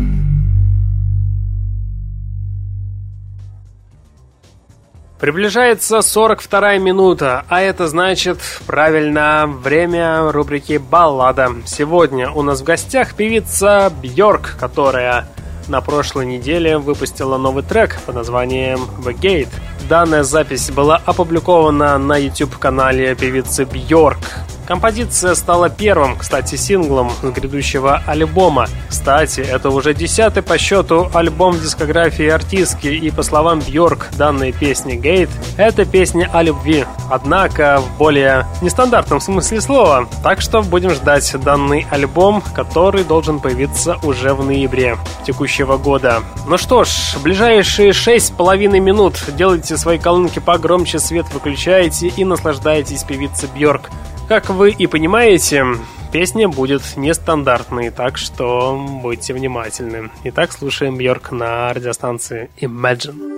Приближается 5.20 6.00
42 6.00 6.78
минута, 6.78 7.44
а 7.48 7.60
это 7.60 7.88
значит, 7.88 8.38
правильно, 8.66 9.44
время 9.46 10.32
рубрики 10.32 10.78
«Баллада». 10.78 11.50
Сегодня 11.66 12.30
у 12.30 12.40
нас 12.40 12.62
в 12.62 12.64
гостях 12.64 13.12
певица 13.14 13.92
Бьорк, 14.02 14.56
которая 14.58 15.28
на 15.68 15.82
прошлой 15.82 16.24
неделе 16.24 16.78
выпустила 16.78 17.36
новый 17.36 17.64
трек 17.64 18.00
под 18.06 18.14
названием 18.14 18.80
«The 19.04 19.14
Gate». 19.14 19.48
Данная 19.90 20.22
запись 20.22 20.70
была 20.70 21.02
опубликована 21.04 21.98
на 21.98 22.16
YouTube-канале 22.16 23.14
певицы 23.14 23.66
Бьорк. 23.66 24.37
Композиция 24.68 25.34
стала 25.34 25.70
первым, 25.70 26.18
кстати, 26.18 26.56
синглом 26.56 27.10
с 27.22 27.30
грядущего 27.30 28.02
альбома. 28.06 28.66
Кстати, 28.90 29.40
это 29.40 29.70
уже 29.70 29.94
десятый 29.94 30.42
по 30.42 30.58
счету 30.58 31.08
альбом 31.14 31.58
дискографии 31.58 32.28
артистки, 32.28 32.88
и 32.88 33.10
по 33.10 33.22
словам 33.22 33.60
Бьорк, 33.60 34.08
данной 34.18 34.52
песни 34.52 34.94
«Гейт»— 34.94 35.30
это 35.56 35.86
песня 35.86 36.28
о 36.34 36.42
любви, 36.42 36.84
однако 37.10 37.80
в 37.80 37.96
более 37.96 38.44
нестандартном 38.60 39.20
смысле 39.20 39.62
слова. 39.62 40.06
Так 40.22 40.42
что 40.42 40.60
будем 40.60 40.90
ждать 40.90 41.34
данный 41.42 41.86
альбом, 41.90 42.42
который 42.54 43.04
должен 43.04 43.40
появиться 43.40 43.96
уже 44.02 44.34
в 44.34 44.44
ноябре 44.44 44.98
текущего 45.26 45.78
года. 45.78 46.22
Ну 46.46 46.58
что 46.58 46.84
ж, 46.84 47.16
ближайшие 47.22 47.94
шесть 47.94 48.26
с 48.26 48.30
половиной 48.30 48.80
минут 48.80 49.14
делайте 49.28 49.78
свои 49.78 49.96
колонки 49.96 50.40
погромче, 50.40 50.98
свет 50.98 51.24
выключаете 51.32 52.08
и 52.08 52.22
наслаждайтесь 52.22 53.04
певицей 53.04 53.48
Бьорк. 53.58 53.88
Как 54.28 54.50
вы 54.50 54.72
и 54.72 54.86
понимаете, 54.86 55.64
песня 56.12 56.50
будет 56.50 56.82
нестандартной, 56.96 57.88
так 57.88 58.18
что 58.18 58.78
будьте 59.02 59.32
внимательны. 59.32 60.10
Итак, 60.24 60.52
слушаем 60.52 60.98
Бьорк 60.98 61.32
на 61.32 61.72
радиостанции 61.72 62.50
Imagine. 62.60 63.37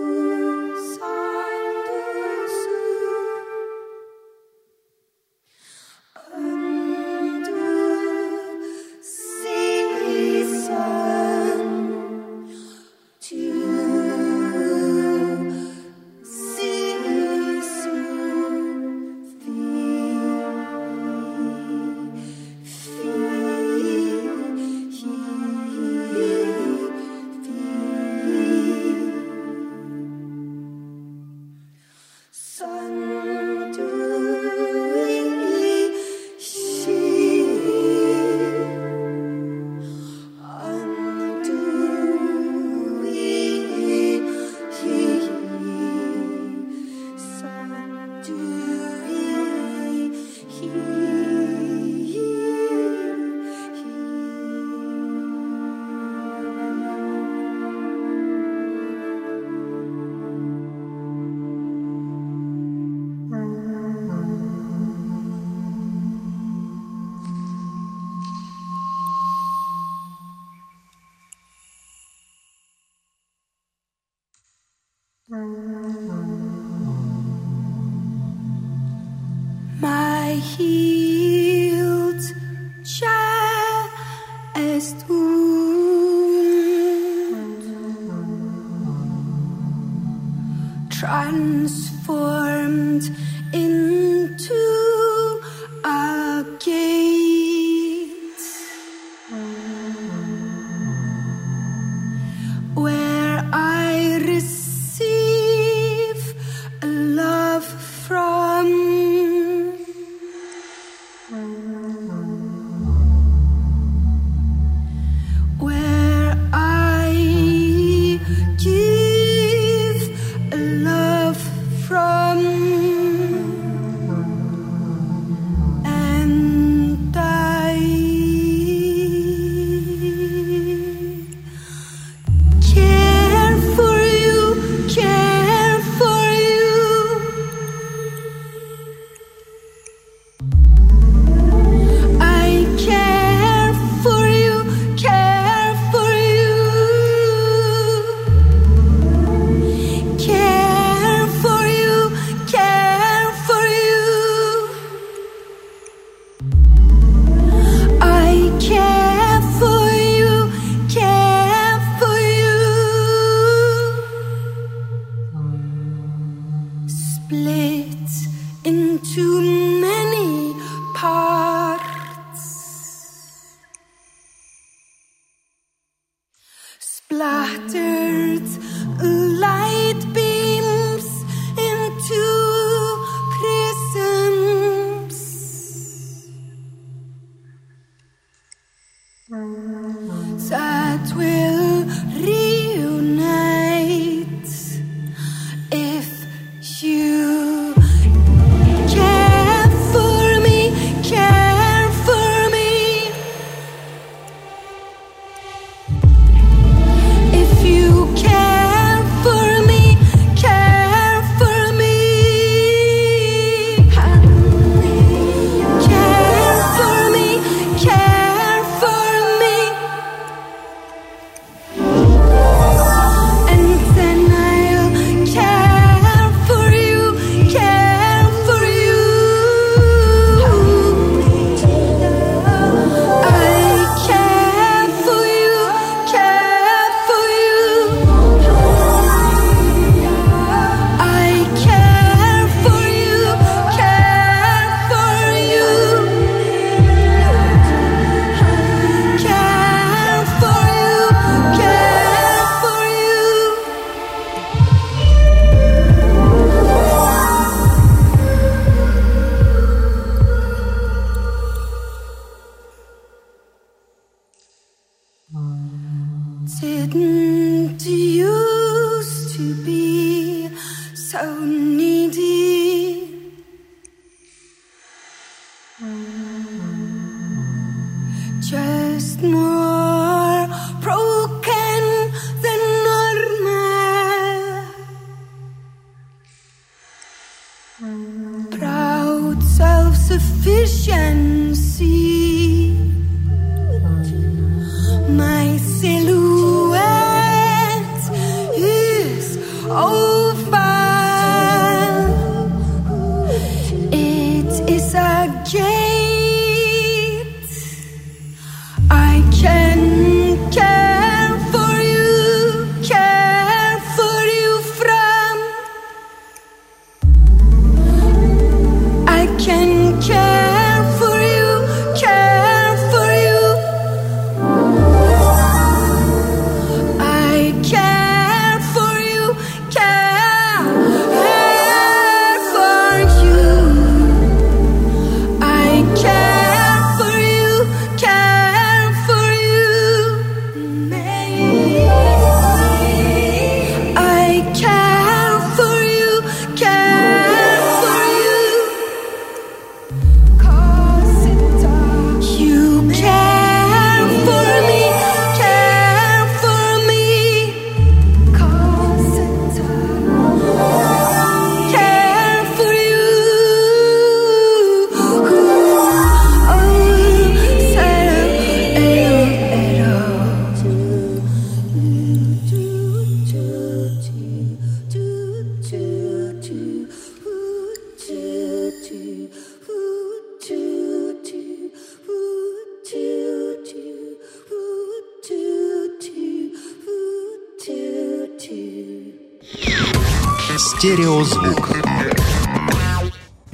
Стереозвук. 271.10 272.59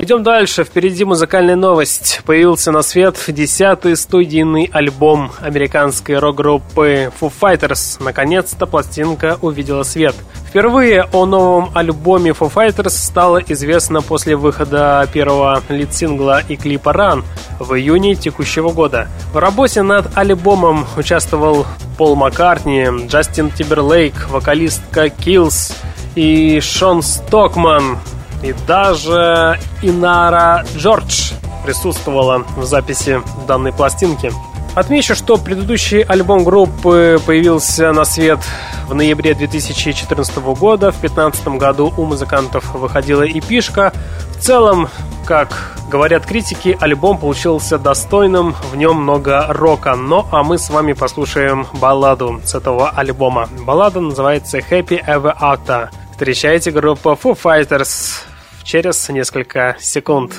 Идем 0.07 0.23
дальше. 0.23 0.63
Впереди 0.63 1.05
музыкальная 1.05 1.57
новость. 1.57 2.21
Появился 2.25 2.71
на 2.71 2.83
свет 2.83 3.19
десятый 3.27 3.97
студийный 3.97 4.71
альбом 4.73 5.33
американской 5.41 6.21
рок-группы 6.21 7.11
Foo 7.21 7.33
Fighters. 7.41 8.01
Наконец-то 8.01 8.67
пластинка 8.67 9.37
увидела 9.43 9.83
свет. 9.83 10.15
Впервые 10.49 11.09
о 11.13 11.27
новом 11.27 11.73
альбоме 11.75 12.31
Foo 12.31 12.49
Fighters 12.55 12.91
стало 12.91 13.39
известно 13.49 14.01
после 14.01 14.37
выхода 14.37 15.09
первого 15.13 15.61
лид-сингла 15.69 16.41
и 16.49 16.55
клипа 16.55 16.91
Run 16.91 17.25
в 17.59 17.75
июне 17.75 18.15
текущего 18.15 18.71
года. 18.71 19.09
В 19.33 19.39
работе 19.39 19.83
над 19.83 20.17
альбомом 20.17 20.87
участвовал 20.97 21.67
Пол 21.99 22.15
Маккартни, 22.15 23.09
Джастин 23.09 23.51
Тиберлейк, 23.51 24.29
вокалистка 24.31 25.07
Kills, 25.07 25.75
и 26.15 26.61
Шон 26.61 27.03
Стокман, 27.03 27.99
и 28.43 28.55
даже 28.67 29.59
Инара 29.83 30.65
Джордж 30.77 31.33
присутствовала 31.65 32.45
в 32.57 32.65
записи 32.65 33.21
данной 33.47 33.73
пластинки. 33.73 34.33
Отмечу, 34.77 35.15
что 35.15 35.39
предыдущий 35.39 36.03
альбом 36.03 36.45
группы 36.45 37.19
появился 37.25 37.93
на 37.93 38.05
свет 38.05 38.41
в 38.87 38.95
ноябре 38.95 39.33
2014 39.35 40.37
года. 40.37 40.93
В 40.93 41.01
2015 41.01 41.49
году 41.59 41.95
у 41.97 42.05
музыкантов 42.05 42.75
выходила 42.75 43.27
эпишка. 43.27 43.95
В 44.37 44.43
целом, 44.43 44.91
как 45.25 45.73
говорят 45.91 46.27
критики, 46.27 46.77
альбом 46.79 47.17
получился 47.17 47.79
достойным, 47.79 48.55
в 48.71 48.77
нем 48.77 48.97
много 49.03 49.47
рока. 49.49 49.97
Но 49.97 50.29
а 50.31 50.43
мы 50.43 50.59
с 50.59 50.69
вами 50.69 50.93
послушаем 50.93 51.67
балладу 51.81 52.43
с 52.45 52.55
этого 52.55 52.91
альбома. 52.91 53.49
Баллада 53.65 54.01
называется 54.01 54.59
Happy 54.59 55.03
Ever 55.03 55.35
After. 55.41 55.89
Встречайте 56.13 56.71
группу 56.71 57.13
Foo 57.13 57.35
Fighters 57.35 58.26
через 58.66 59.10
несколько 59.10 59.76
секунд. 59.80 60.34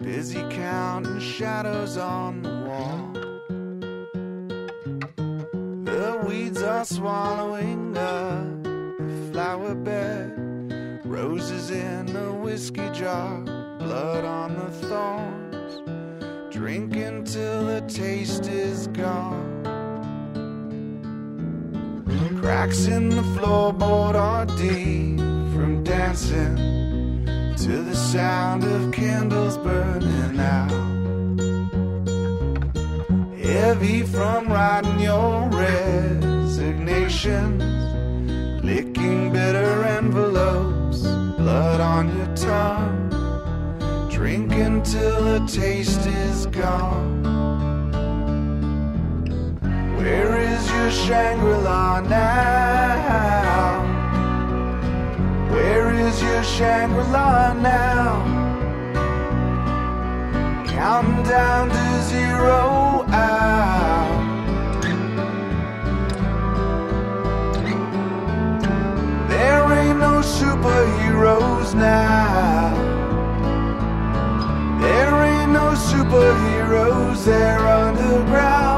Busy 0.00 0.42
counting 0.50 1.18
shadows 1.18 1.96
on 1.96 2.42
the 2.42 2.50
wall. 2.66 3.10
The 5.84 6.22
weeds 6.26 6.62
are 6.62 6.84
swallowing 6.84 7.96
up 7.96 8.62
the 8.62 9.32
flower 9.32 9.74
bed. 9.74 11.00
Roses 11.04 11.70
in 11.70 12.14
a 12.14 12.32
whiskey 12.32 12.88
jar, 12.90 13.40
blood 13.78 14.24
on 14.24 14.54
the 14.56 14.70
thorns. 14.88 15.82
Drinking 16.54 17.24
till 17.24 17.64
the 17.64 17.80
taste 17.88 18.46
is 18.46 18.88
gone. 18.88 19.64
Cracks 22.41 22.87
in 22.87 23.09
the 23.09 23.21
floorboard 23.21 24.15
are 24.15 24.45
deep 24.45 25.19
from 25.53 25.83
dancing 25.83 26.55
to 27.57 27.83
the 27.83 27.95
sound 27.95 28.63
of 28.63 28.91
candles 28.91 29.57
burning 29.57 30.39
out. 30.39 30.71
Heavy 33.37 34.01
from 34.01 34.47
writing 34.47 34.99
your 34.99 35.47
resignations, 35.49 37.61
licking 38.63 39.31
bitter 39.31 39.83
envelopes, 39.83 41.01
blood 41.01 41.79
on 41.79 42.17
your 42.17 42.35
tongue, 42.35 43.09
drinking 44.09 44.81
till 44.83 45.23
the 45.23 45.45
taste 45.47 46.07
is 46.07 46.47
gone. 46.47 47.58
Where 49.99 50.39
is 50.39 50.71
your 50.71 50.91
Shangri-La 50.91 51.99
now? 52.07 53.83
Where 55.51 55.91
is 55.91 56.21
your 56.21 56.41
Shangri-La 56.41 57.51
now? 57.55 58.23
Counting 60.67 61.23
down 61.23 61.67
to 61.67 62.01
zero 62.03 63.03
out. 63.09 64.23
There 69.27 69.65
ain't 69.79 69.99
no 69.99 70.21
superheroes 70.21 71.75
now. 71.75 72.73
There 74.79 75.13
ain't 75.25 75.51
no 75.51 75.73
superheroes 75.91 77.25
there 77.25 77.67
underground 77.67 78.68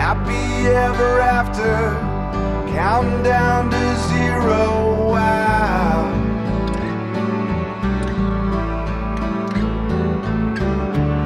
happy 0.00 0.66
ever 0.66 1.20
after, 1.20 1.72
counting 2.72 3.22
down 3.22 3.70
to 3.70 3.84
zero. 4.08 4.62
Wow. 5.12 6.08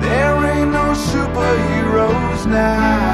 There 0.02 0.36
ain't 0.52 0.72
no 0.72 0.86
superheroes 1.12 2.46
now. 2.46 3.13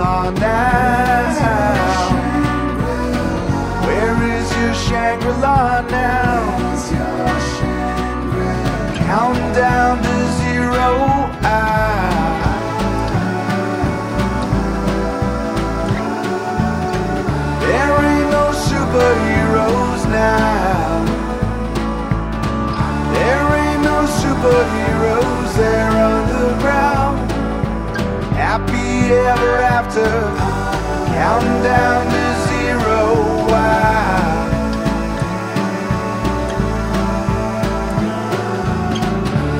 Shangri-La 0.00 0.30
now? 0.30 1.60
Where 3.84 4.16
is 4.34 4.48
your 4.56 4.74
Shangri-La 4.74 5.82
now? 5.90 6.40
Counting 8.96 9.52
down 9.52 10.02
to 10.02 10.14
zero. 10.40 10.88
There 17.60 17.96
ain't 18.10 18.30
no 18.30 18.46
superheroes 18.68 20.02
now. 20.08 21.04
There 23.12 23.48
ain't 23.62 23.82
no 23.82 23.98
superheroes 24.22 25.50
there 25.56 25.89
ever 29.12 29.56
after, 29.58 30.08
counting 31.14 31.62
down 31.62 32.06
to 32.06 32.24
zero. 32.48 32.98
Why? 33.50 34.46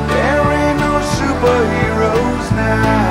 There 0.08 0.52
ain't 0.52 0.78
no 0.78 1.00
superheroes 1.18 2.46
now. 2.54 3.09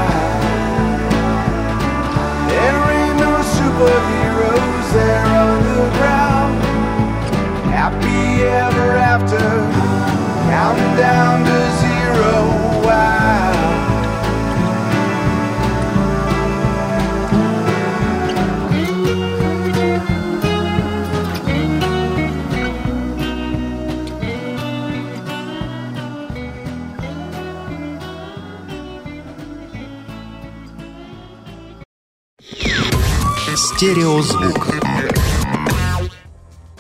Стереозвук. 33.80 34.68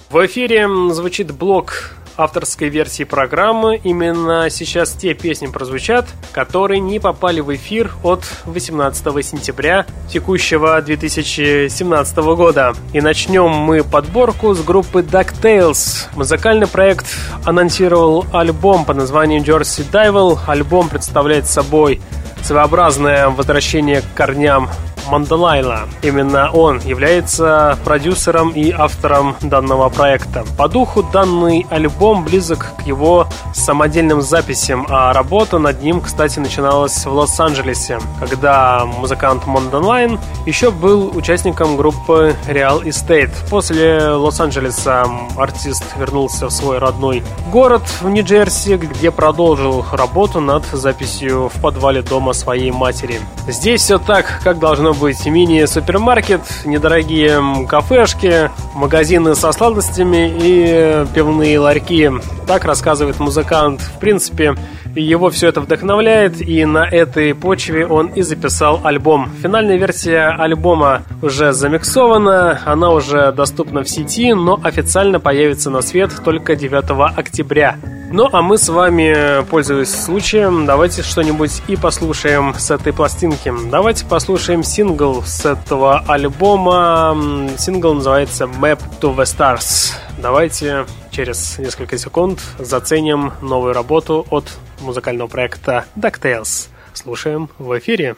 В 0.09 0.25
эфире 0.25 0.67
звучит 0.91 1.31
блок 1.31 1.91
авторской 2.17 2.67
версии 2.67 3.05
программы. 3.05 3.79
Именно 3.81 4.49
сейчас 4.49 4.91
те 4.91 5.13
песни 5.13 5.47
прозвучат, 5.47 6.07
которые 6.33 6.81
не 6.81 6.99
попали 6.99 7.39
в 7.39 7.55
эфир 7.55 7.93
от 8.03 8.25
18 8.43 9.25
сентября 9.25 9.85
текущего 10.09 10.81
2017 10.81 12.17
года. 12.17 12.73
И 12.91 12.99
начнем 12.99 13.47
мы 13.49 13.85
подборку 13.85 14.53
с 14.53 14.61
группы 14.61 14.99
DuckTales. 14.99 16.09
Музыкальный 16.17 16.67
проект 16.67 17.05
анонсировал 17.45 18.25
альбом 18.33 18.83
под 18.83 18.97
названием 18.97 19.43
Jersey 19.43 19.89
Devil. 19.89 20.37
Альбом 20.45 20.89
представляет 20.89 21.47
собой 21.47 22.01
своеобразное 22.43 23.29
возвращение 23.29 24.01
к 24.01 24.17
корням 24.17 24.69
Мандалайла. 25.09 25.81
Именно 26.01 26.51
он 26.51 26.79
является 26.79 27.77
продюсером 27.83 28.51
и 28.51 28.71
автором 28.71 29.35
данного 29.41 29.89
проекта. 29.89 30.45
По 30.57 30.67
духу 30.67 31.03
данный 31.03 31.65
альбом 31.69 32.23
близок 32.23 32.73
к 32.77 32.85
его 32.85 33.27
самодельным 33.53 34.21
записям, 34.21 34.85
а 34.89 35.13
работа 35.13 35.57
над 35.57 35.81
ним, 35.81 36.01
кстати, 36.01 36.39
начиналась 36.39 37.05
в 37.05 37.11
Лос-Анджелесе, 37.11 37.99
когда 38.19 38.85
музыкант 38.85 39.45
Мондэнайл 39.47 40.19
еще 40.45 40.71
был 40.71 41.15
участником 41.15 41.77
группы 41.77 42.35
Real 42.47 42.83
Estate. 42.83 43.31
После 43.49 44.13
Лос-Анджелеса 44.13 45.05
артист 45.37 45.83
вернулся 45.97 46.47
в 46.47 46.51
свой 46.51 46.77
родной 46.77 47.23
город 47.51 47.81
в 48.01 48.09
Нью-Джерси, 48.09 48.77
где 48.77 49.11
продолжил 49.11 49.85
работу 49.91 50.39
над 50.39 50.65
записью 50.65 51.49
в 51.49 51.61
подвале 51.61 52.01
дома 52.01 52.33
своей 52.33 52.71
матери. 52.71 53.19
Здесь 53.47 53.81
все 53.81 53.97
так, 53.97 54.41
как 54.43 54.59
должно 54.59 54.93
быть 54.99 55.25
мини-супермаркет, 55.25 56.41
недорогие 56.65 57.65
кафешки, 57.67 58.51
магазины 58.75 59.33
со 59.33 59.51
сладостями 59.51 60.31
и 60.41 61.05
пивные 61.13 61.59
ларьки. 61.59 62.11
Так 62.45 62.65
рассказывает 62.65 63.19
музыкант. 63.19 63.81
В 63.81 63.99
принципе, 63.99 64.55
его 64.95 65.29
все 65.29 65.47
это 65.47 65.61
вдохновляет, 65.61 66.41
и 66.41 66.65
на 66.65 66.85
этой 66.87 67.33
почве 67.35 67.85
он 67.85 68.07
и 68.07 68.21
записал 68.21 68.81
альбом. 68.83 69.29
Финальная 69.41 69.77
версия 69.77 70.27
альбома 70.29 71.03
уже 71.21 71.53
замиксована, 71.53 72.59
она 72.65 72.91
уже 72.91 73.31
доступна 73.31 73.83
в 73.83 73.89
сети, 73.89 74.33
но 74.33 74.59
официально 74.63 75.19
появится 75.19 75.69
на 75.69 75.81
свет 75.81 76.11
только 76.23 76.55
9 76.55 77.17
октября. 77.17 77.77
Ну, 78.11 78.27
а 78.31 78.41
мы 78.41 78.57
с 78.57 78.67
вами, 78.69 79.43
пользуясь 79.45 79.93
случаем, 79.93 80.65
давайте 80.65 81.03
что-нибудь 81.03 81.61
и 81.67 81.75
послушаем 81.75 82.55
с 82.57 82.71
этой 82.71 82.91
пластинки. 82.91 83.53
Давайте 83.69 84.05
послушаем 84.05 84.63
сингл 84.63 85.21
с 85.23 85.45
этого 85.45 86.03
альбома. 86.07 87.15
Сингл 87.57 87.93
называется 87.93 88.45
Map 88.45 88.79
to 88.99 89.15
the 89.15 89.25
Stars. 89.25 89.93
Давайте 90.21 90.85
через 91.11 91.57
несколько 91.59 91.97
секунд 91.97 92.41
заценим 92.57 93.31
новую 93.41 93.73
работу 93.73 94.27
от 94.29 94.45
музыкального 94.81 95.29
проекта 95.29 95.85
DuckTales. 95.95 96.67
Слушаем 96.93 97.49
в 97.57 97.77
эфире. 97.79 98.17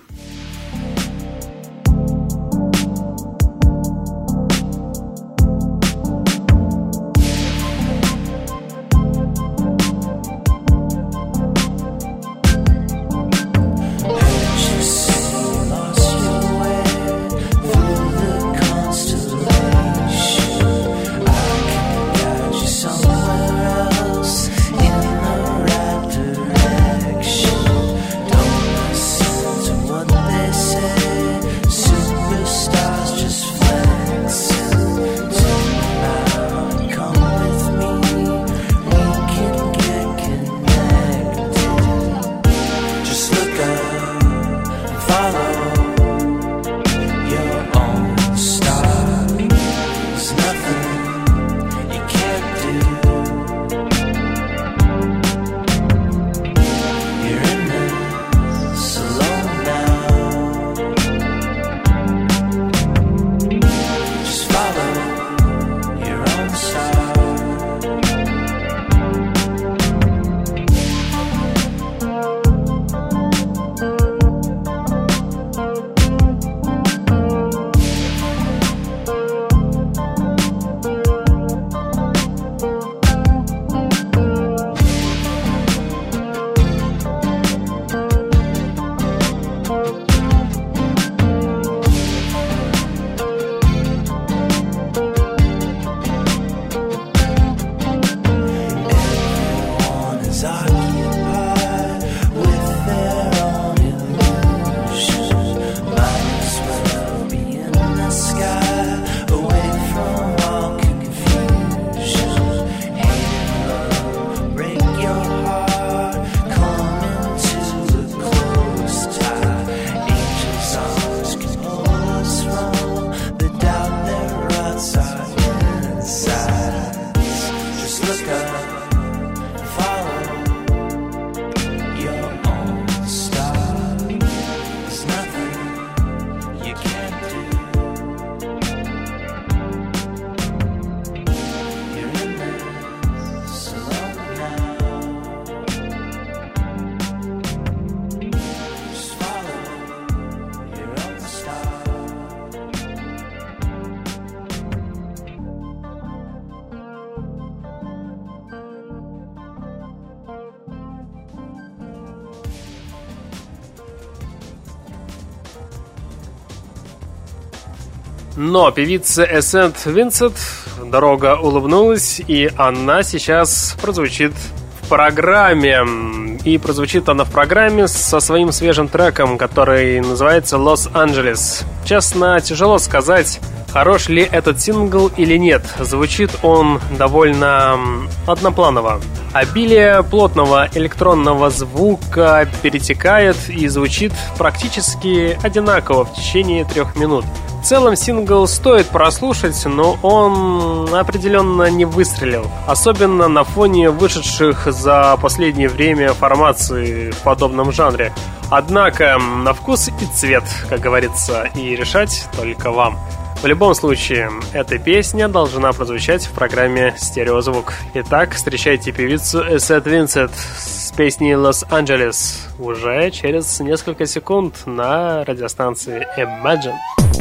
Но 168.51 168.69
певица 168.69 169.23
Эссент 169.23 169.85
Винсент 169.85 170.35
дорога 170.83 171.37
улыбнулась, 171.37 172.19
и 172.27 172.51
она 172.57 173.01
сейчас 173.01 173.77
прозвучит 173.81 174.33
в 174.81 174.89
программе. 174.89 176.37
И 176.43 176.57
прозвучит 176.57 177.07
она 177.07 177.23
в 177.23 177.31
программе 177.31 177.87
со 177.87 178.19
своим 178.19 178.51
свежим 178.51 178.89
треком, 178.89 179.37
который 179.37 180.01
называется 180.01 180.57
«Лос-Анджелес». 180.57 181.63
Честно, 181.85 182.41
тяжело 182.41 182.77
сказать, 182.77 183.39
хорош 183.71 184.09
ли 184.09 184.27
этот 184.29 184.59
сингл 184.59 185.09
или 185.15 185.37
нет. 185.37 185.63
Звучит 185.79 186.31
он 186.43 186.81
довольно 186.97 187.79
однопланово. 188.27 188.99
Обилие 189.31 190.03
плотного 190.03 190.67
электронного 190.75 191.49
звука 191.51 192.49
перетекает 192.61 193.37
и 193.47 193.69
звучит 193.69 194.11
практически 194.37 195.39
одинаково 195.41 196.03
в 196.03 196.13
течение 196.15 196.65
трех 196.65 196.97
минут. 196.97 197.23
В 197.61 197.63
целом 197.63 197.95
сингл 197.95 198.47
стоит 198.47 198.87
прослушать, 198.87 199.65
но 199.65 199.95
он 200.01 200.93
определенно 200.93 201.69
не 201.69 201.85
выстрелил. 201.85 202.49
Особенно 202.65 203.27
на 203.27 203.43
фоне 203.43 203.91
вышедших 203.91 204.65
за 204.65 205.15
последнее 205.21 205.69
время 205.69 206.13
формаций 206.13 207.11
в 207.11 207.17
подобном 207.17 207.71
жанре. 207.71 208.13
Однако 208.49 209.17
на 209.19 209.53
вкус 209.53 209.89
и 209.89 210.05
цвет, 210.07 210.43
как 210.69 210.79
говорится, 210.79 211.51
и 211.53 211.75
решать 211.75 212.27
только 212.35 212.71
вам. 212.71 212.97
В 213.43 213.45
любом 213.45 213.75
случае, 213.75 214.31
эта 214.53 214.79
песня 214.79 215.27
должна 215.27 215.71
прозвучать 215.71 216.25
в 216.25 216.31
программе 216.31 216.95
«Стереозвук». 216.97 217.73
Итак, 217.93 218.33
встречайте 218.33 218.91
певицу 218.91 219.41
Эссет 219.55 219.85
Винсент 219.85 220.31
с 220.33 220.91
песней 220.91 221.35
«Лос-Анджелес» 221.35 222.47
уже 222.59 223.11
через 223.11 223.59
несколько 223.59 224.07
секунд 224.07 224.65
на 224.65 225.23
радиостанции 225.25 226.07
Imagine. 226.17 226.75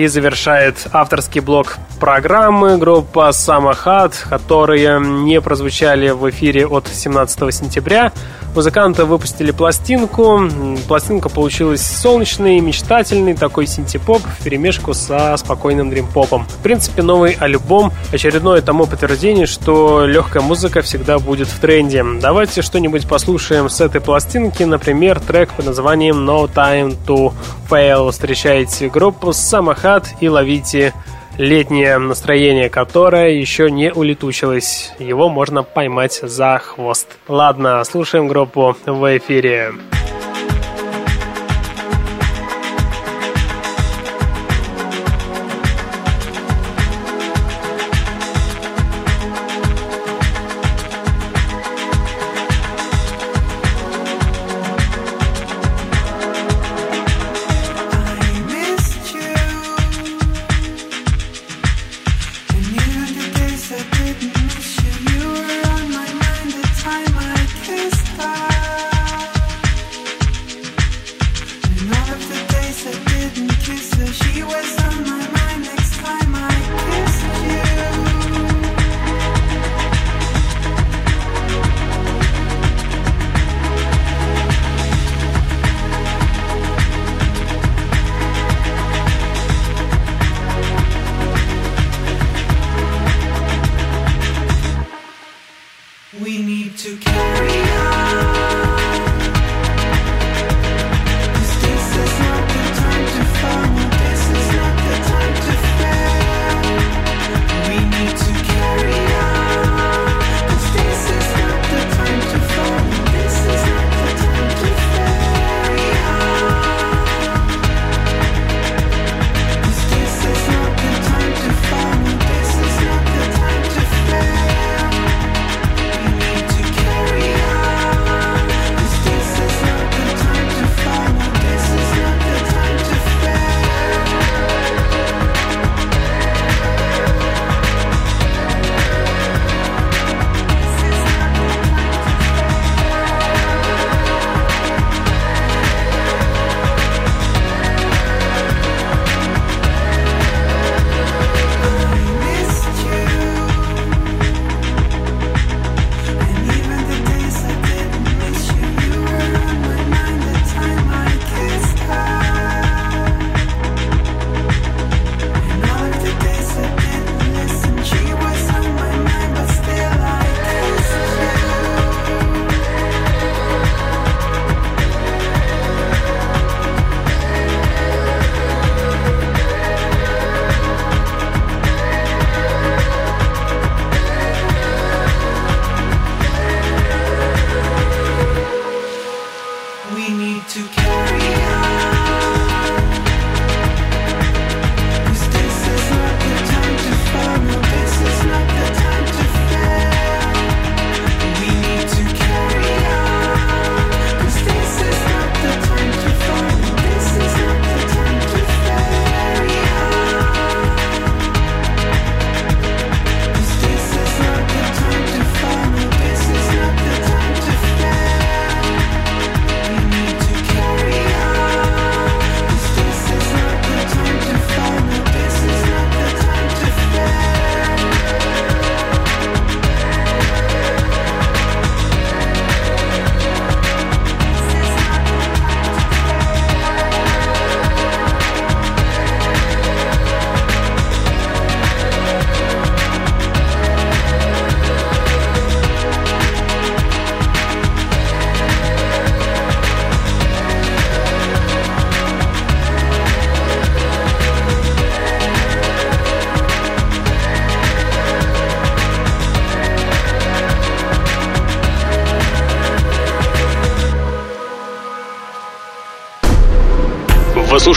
И 0.00 0.06
завершает 0.06 0.86
авторский 0.94 1.42
блок 1.42 1.76
программы 2.00 2.78
группа 2.78 3.30
Самахат, 3.32 4.14
которые 4.30 4.98
не 4.98 5.42
прозвучали 5.42 6.08
в 6.08 6.30
эфире 6.30 6.66
от 6.66 6.88
17 6.88 7.54
сентября. 7.54 8.10
Музыканты 8.54 9.04
выпустили 9.04 9.52
пластинку. 9.52 10.42
Пластинка 10.88 11.28
получилась 11.28 11.82
солнечной, 11.82 12.58
мечтательной, 12.60 13.34
такой 13.34 13.66
синтепоп 13.66 14.22
в 14.22 14.42
перемешку 14.42 14.92
со 14.92 15.36
спокойным 15.36 15.88
дримпопом. 15.88 16.46
В 16.46 16.62
принципе, 16.62 17.02
новый 17.02 17.32
альбом— 17.32 17.92
очередное 18.12 18.60
тому 18.60 18.86
подтверждение, 18.86 19.46
что 19.46 20.04
легкая 20.04 20.42
музыка 20.42 20.82
всегда 20.82 21.20
будет 21.20 21.48
в 21.48 21.60
тренде. 21.60 22.04
Давайте 22.20 22.62
что-нибудь 22.62 23.06
послушаем 23.06 23.68
с 23.68 23.80
этой 23.80 24.00
пластинки, 24.00 24.64
например, 24.64 25.20
трек 25.20 25.50
под 25.50 25.66
названием 25.66 26.28
No 26.28 26.52
Time 26.52 26.96
to 27.06 27.32
Fail. 27.70 28.10
Встречайте 28.10 28.88
группу 28.88 29.32
Самахат 29.32 30.08
и 30.20 30.28
ловите 30.28 30.92
летнее 31.38 31.98
настроение, 31.98 32.68
которое 32.68 33.30
еще 33.30 33.70
не 33.70 33.92
улетучилось. 33.92 34.92
Его 34.98 35.28
можно 35.28 35.62
поймать 35.62 36.20
за 36.22 36.58
хвост. 36.58 37.18
Ладно, 37.28 37.82
слушаем 37.84 38.28
группу 38.28 38.76
в 38.86 39.16
эфире. 39.18 39.72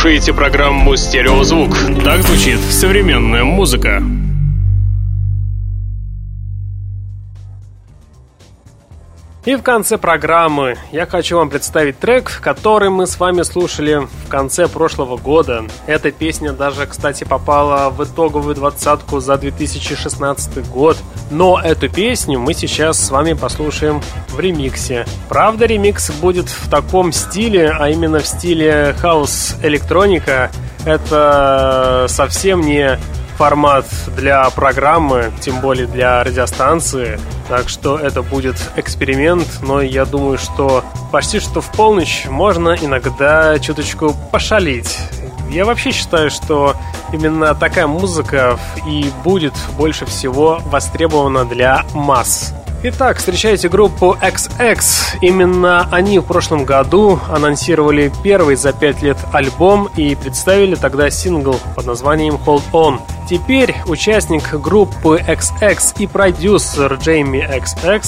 Слушаете 0.04 0.34
программу 0.34 0.98
«Стереозвук». 0.98 1.78
Так 2.04 2.24
звучит 2.24 2.60
современная 2.60 3.46
музыка. 3.46 4.04
И 9.46 9.56
в 9.56 9.62
конце 9.62 9.98
программы 9.98 10.78
я 10.92 11.06
хочу 11.06 11.38
вам 11.38 11.50
представить 11.50 12.00
трек, 12.00 12.40
который 12.42 12.90
мы 12.90 13.08
с 13.08 13.18
вами 13.18 13.44
слушали 13.44 14.08
в 14.26 14.30
конце 14.30 14.68
прошлого 14.68 15.16
года. 15.16 15.64
Эта 15.86 16.12
песня 16.12 16.52
даже, 16.52 16.86
кстати, 16.86 17.24
попала 17.24 17.90
в 17.90 18.04
итоговую 18.04 18.56
двадцатку 18.56 19.22
за 19.22 19.38
2016 19.38 20.70
год. 20.70 20.98
Но 21.32 21.62
эту 21.62 21.88
песню 21.88 22.40
мы 22.40 22.54
сейчас 22.54 23.00
с 23.00 23.10
вами 23.10 23.34
послушаем 23.34 24.02
в 24.34 24.40
ремиксе. 24.40 25.06
Правда, 25.30 25.66
ремикс 25.66 26.12
будет 26.12 26.50
в 26.50 26.70
таком 26.70 27.12
стиле, 27.12 27.70
а 27.70 27.90
именно 27.90 28.20
в 28.20 28.28
стиле 28.28 28.96
хаос-электроника. 29.00 30.52
Это 30.86 32.08
совсем 32.10 32.62
не 32.62 33.00
формат 33.38 33.86
для 34.16 34.50
программы, 34.52 35.32
тем 35.42 35.60
более 35.60 35.88
для 35.88 36.24
радиостанции. 36.24 37.20
Так 37.50 37.70
что 37.70 37.98
это 37.98 38.22
будет 38.22 38.56
эксперимент, 38.76 39.48
но 39.62 39.82
я 39.82 40.06
думаю, 40.06 40.38
что 40.38 40.84
почти 41.12 41.40
что 41.40 41.62
в 41.62 41.70
полночь 41.72 42.26
можно 42.30 42.76
иногда 42.80 43.58
чуточку 43.60 44.16
пошалить. 44.32 44.98
Я 45.50 45.66
вообще 45.66 45.92
считаю, 45.92 46.32
что 46.32 46.76
именно 47.12 47.54
такая 47.54 47.86
музыка 47.86 48.58
и 48.88 49.12
будет 49.24 49.54
больше 49.78 50.06
всего 50.06 50.60
востребована 50.66 51.46
для 51.46 51.86
масс. 51.94 52.54
Итак, 52.86 53.18
встречайте 53.18 53.70
группу 53.70 54.18
XX. 54.22 54.78
Именно 55.22 55.88
они 55.90 56.20
в 56.20 56.24
прошлом 56.24 56.66
году 56.66 57.18
анонсировали 57.30 58.12
первый 58.24 58.58
за 58.58 58.74
пять 58.74 59.02
лет 59.02 59.16
альбом 59.32 59.88
и 59.96 60.16
представили 60.16 60.76
тогда 60.76 61.10
сингл 61.10 61.56
под 61.78 61.86
названием 61.86 62.36
Hold 62.46 62.64
On. 62.74 63.00
Теперь 63.30 63.74
участник 63.88 64.54
группы 64.60 65.24
XX 65.26 65.80
и 66.00 66.08
продюсер 66.08 66.96
Джейми 66.96 67.38
XX 67.38 68.04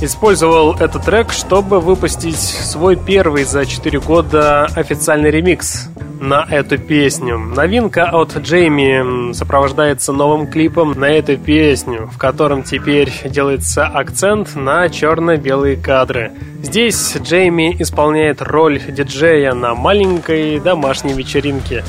использовал 0.00 0.74
этот 0.74 1.04
трек, 1.04 1.30
чтобы 1.30 1.78
выпустить 1.78 2.40
свой 2.40 2.96
первый 2.96 3.44
за 3.44 3.64
4 3.64 4.00
года 4.00 4.64
официальный 4.74 5.30
ремикс 5.30 5.88
на 6.26 6.44
эту 6.50 6.76
песню. 6.76 7.38
Новинка 7.38 8.10
от 8.10 8.36
Джейми 8.36 9.32
сопровождается 9.32 10.12
новым 10.12 10.48
клипом 10.48 10.92
на 10.98 11.04
эту 11.04 11.36
песню, 11.36 12.10
в 12.12 12.18
котором 12.18 12.64
теперь 12.64 13.12
делается 13.24 13.86
акцент 13.86 14.56
на 14.56 14.88
черно-белые 14.88 15.76
кадры. 15.76 16.32
Здесь 16.62 17.16
Джейми 17.16 17.76
исполняет 17.80 18.42
роль 18.42 18.80
диджея 18.88 19.52
на 19.54 19.74
маленькой 19.76 20.58
домашней 20.58 21.12
вечеринке. 21.12 21.84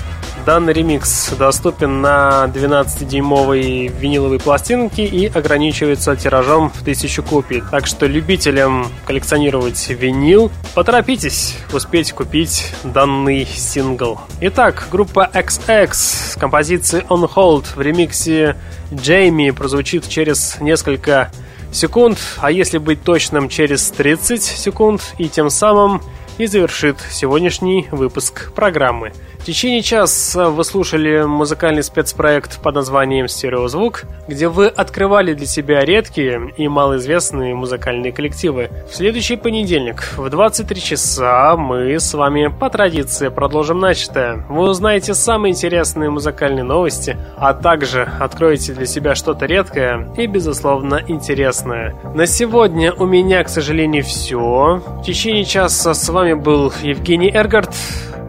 Данный 0.48 0.72
ремикс 0.72 1.34
доступен 1.38 1.99
на 1.99 2.49
12-дюймовой 2.56 3.88
виниловой 3.88 4.40
пластинке 4.40 5.03
и 5.03 5.26
ограничивается 5.26 6.15
тиражом 6.15 6.69
в 6.69 6.84
1000 6.84 7.22
копий. 7.24 7.61
Так 7.69 7.86
что 7.86 8.06
любителям 8.06 8.88
коллекционировать 9.06 9.90
винил, 9.90 10.49
поторопитесь 10.74 11.57
успеть 11.74 12.14
купить 12.14 12.74
данный 12.86 13.45
сингл. 13.45 14.22
Итак, 14.40 14.88
группа 14.90 15.30
XX 15.34 15.90
с 15.91 16.38
композицией 16.40 17.03
On 17.10 17.30
Hold 17.30 17.65
в 17.76 17.82
ремиксе 17.82 18.56
Джейми 18.94 19.52
прозвучит 19.52 20.07
через 20.07 20.61
несколько 20.61 21.30
секунд, 21.74 22.19
а 22.38 22.52
если 22.52 22.78
быть 22.78 23.03
точным, 23.03 23.49
через 23.49 23.91
30 23.91 24.41
секунд, 24.41 25.14
и 25.18 25.28
тем 25.28 25.49
самым 25.49 26.02
и 26.38 26.45
завершит 26.45 26.98
сегодняшний 27.11 27.88
выпуск 27.91 28.53
программы. 28.53 29.11
Течение 29.48 29.82
часа 29.82 30.49
вы 30.49 30.65
слушали 30.65 31.22
музыкальный 31.22 31.82
спецпроект 31.82 32.61
под 32.61 32.76
названием 32.76 33.30
«Стереозвук», 33.30 34.03
где 34.28 34.49
вы 34.49 34.68
открывали 34.68 35.34
для 35.34 35.45
себя 35.45 35.86
редкие 35.86 36.53
и 36.57 36.68
малоизвестные 36.68 37.56
музыкальные 37.56 38.11
коллективы. 38.11 38.69
В 38.91 38.94
следующий 38.94 39.38
понедельник 39.38 40.03
в 40.18 40.30
23 40.30 40.82
часа 40.82 41.56
мы 41.56 41.98
с 41.98 42.14
вами 42.14 42.48
по 42.48 42.69
традиции 42.69 43.30
продолжим 43.30 43.80
начатое. 43.80 44.44
Вы 44.49 44.68
узнаете 44.68 45.14
самые 45.14 45.53
интересные 45.53 46.10
музыкальные 46.10 46.65
новости, 46.65 47.15
а 47.38 47.53
также 47.53 48.02
откроете 48.19 48.74
для 48.74 48.86
себя 48.86 49.15
что-то 49.15 49.45
редкое 49.45 50.10
и, 50.18 50.28
безусловно, 50.28 51.02
интересное. 51.07 51.95
На 52.14 52.26
сегодня 52.26 52.91
у 52.91 53.06
меня, 53.06 53.45
к 53.45 53.48
сожалению, 53.48 54.03
все. 54.03 54.82
В 54.86 55.03
течение 55.03 55.45
часа 55.45 55.94
с 55.94 56.10
вами 56.10 56.34
был 56.34 56.74
Евгений 56.84 57.32
Эргард. 57.34 57.74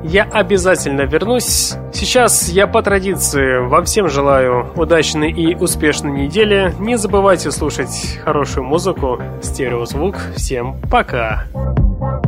Я 0.04 0.24
обязательно 0.24 1.02
вернусь. 1.02 1.74
Сейчас 1.92 2.48
я 2.48 2.66
по 2.66 2.82
традиции 2.82 3.58
вам 3.66 3.84
всем 3.84 4.08
желаю 4.08 4.70
удачной 4.76 5.32
и 5.32 5.54
успешной 5.54 6.12
недели. 6.12 6.72
Не 6.78 6.96
забывайте 6.96 7.50
слушать 7.50 8.18
хорошую 8.24 8.64
музыку, 8.64 9.20
стереозвук. 9.42 10.16
Всем 10.36 10.80
пока! 10.90 11.46
Imagine 11.54 12.27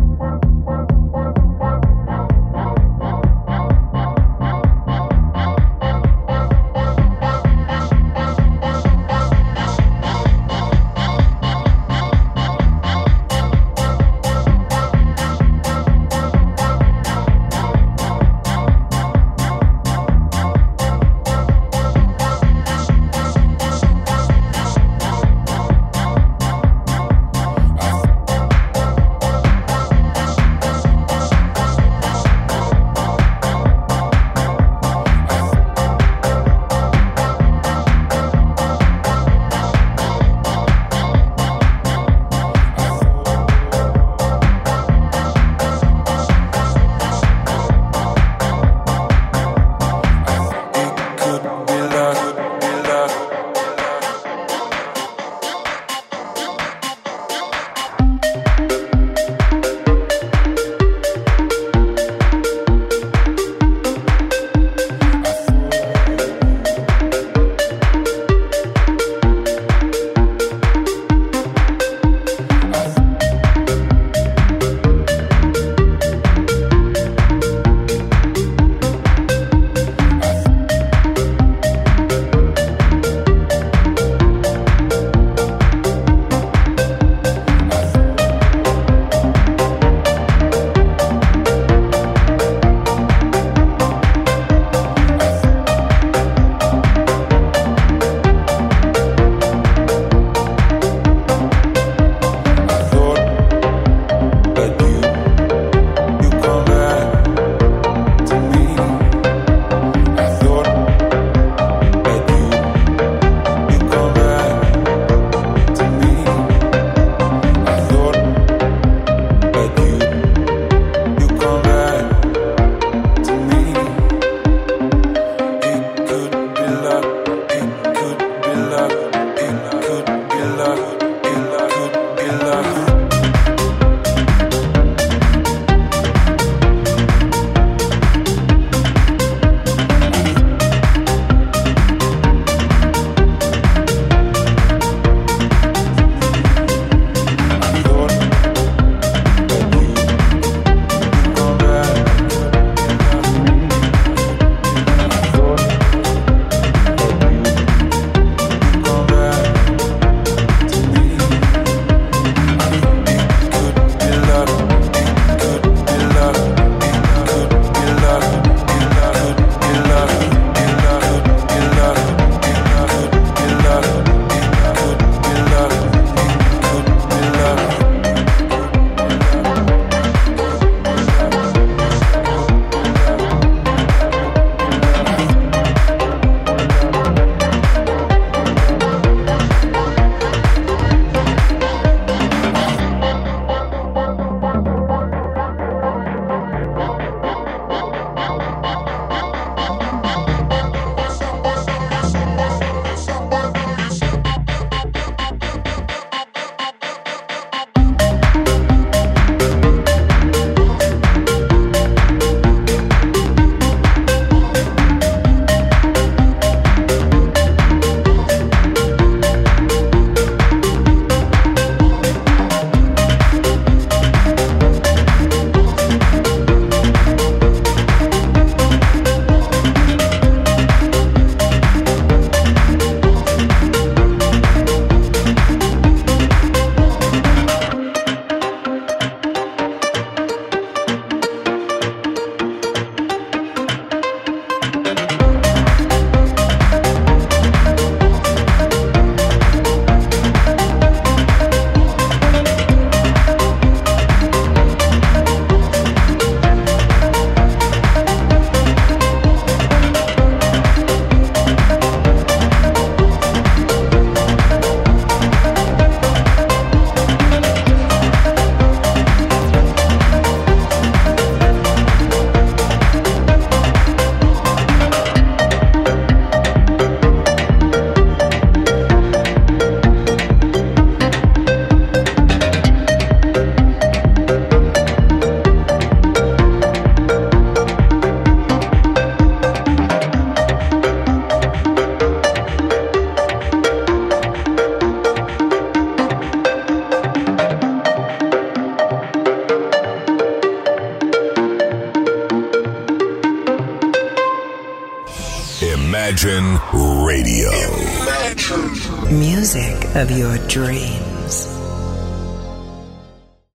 dream. 310.51 310.90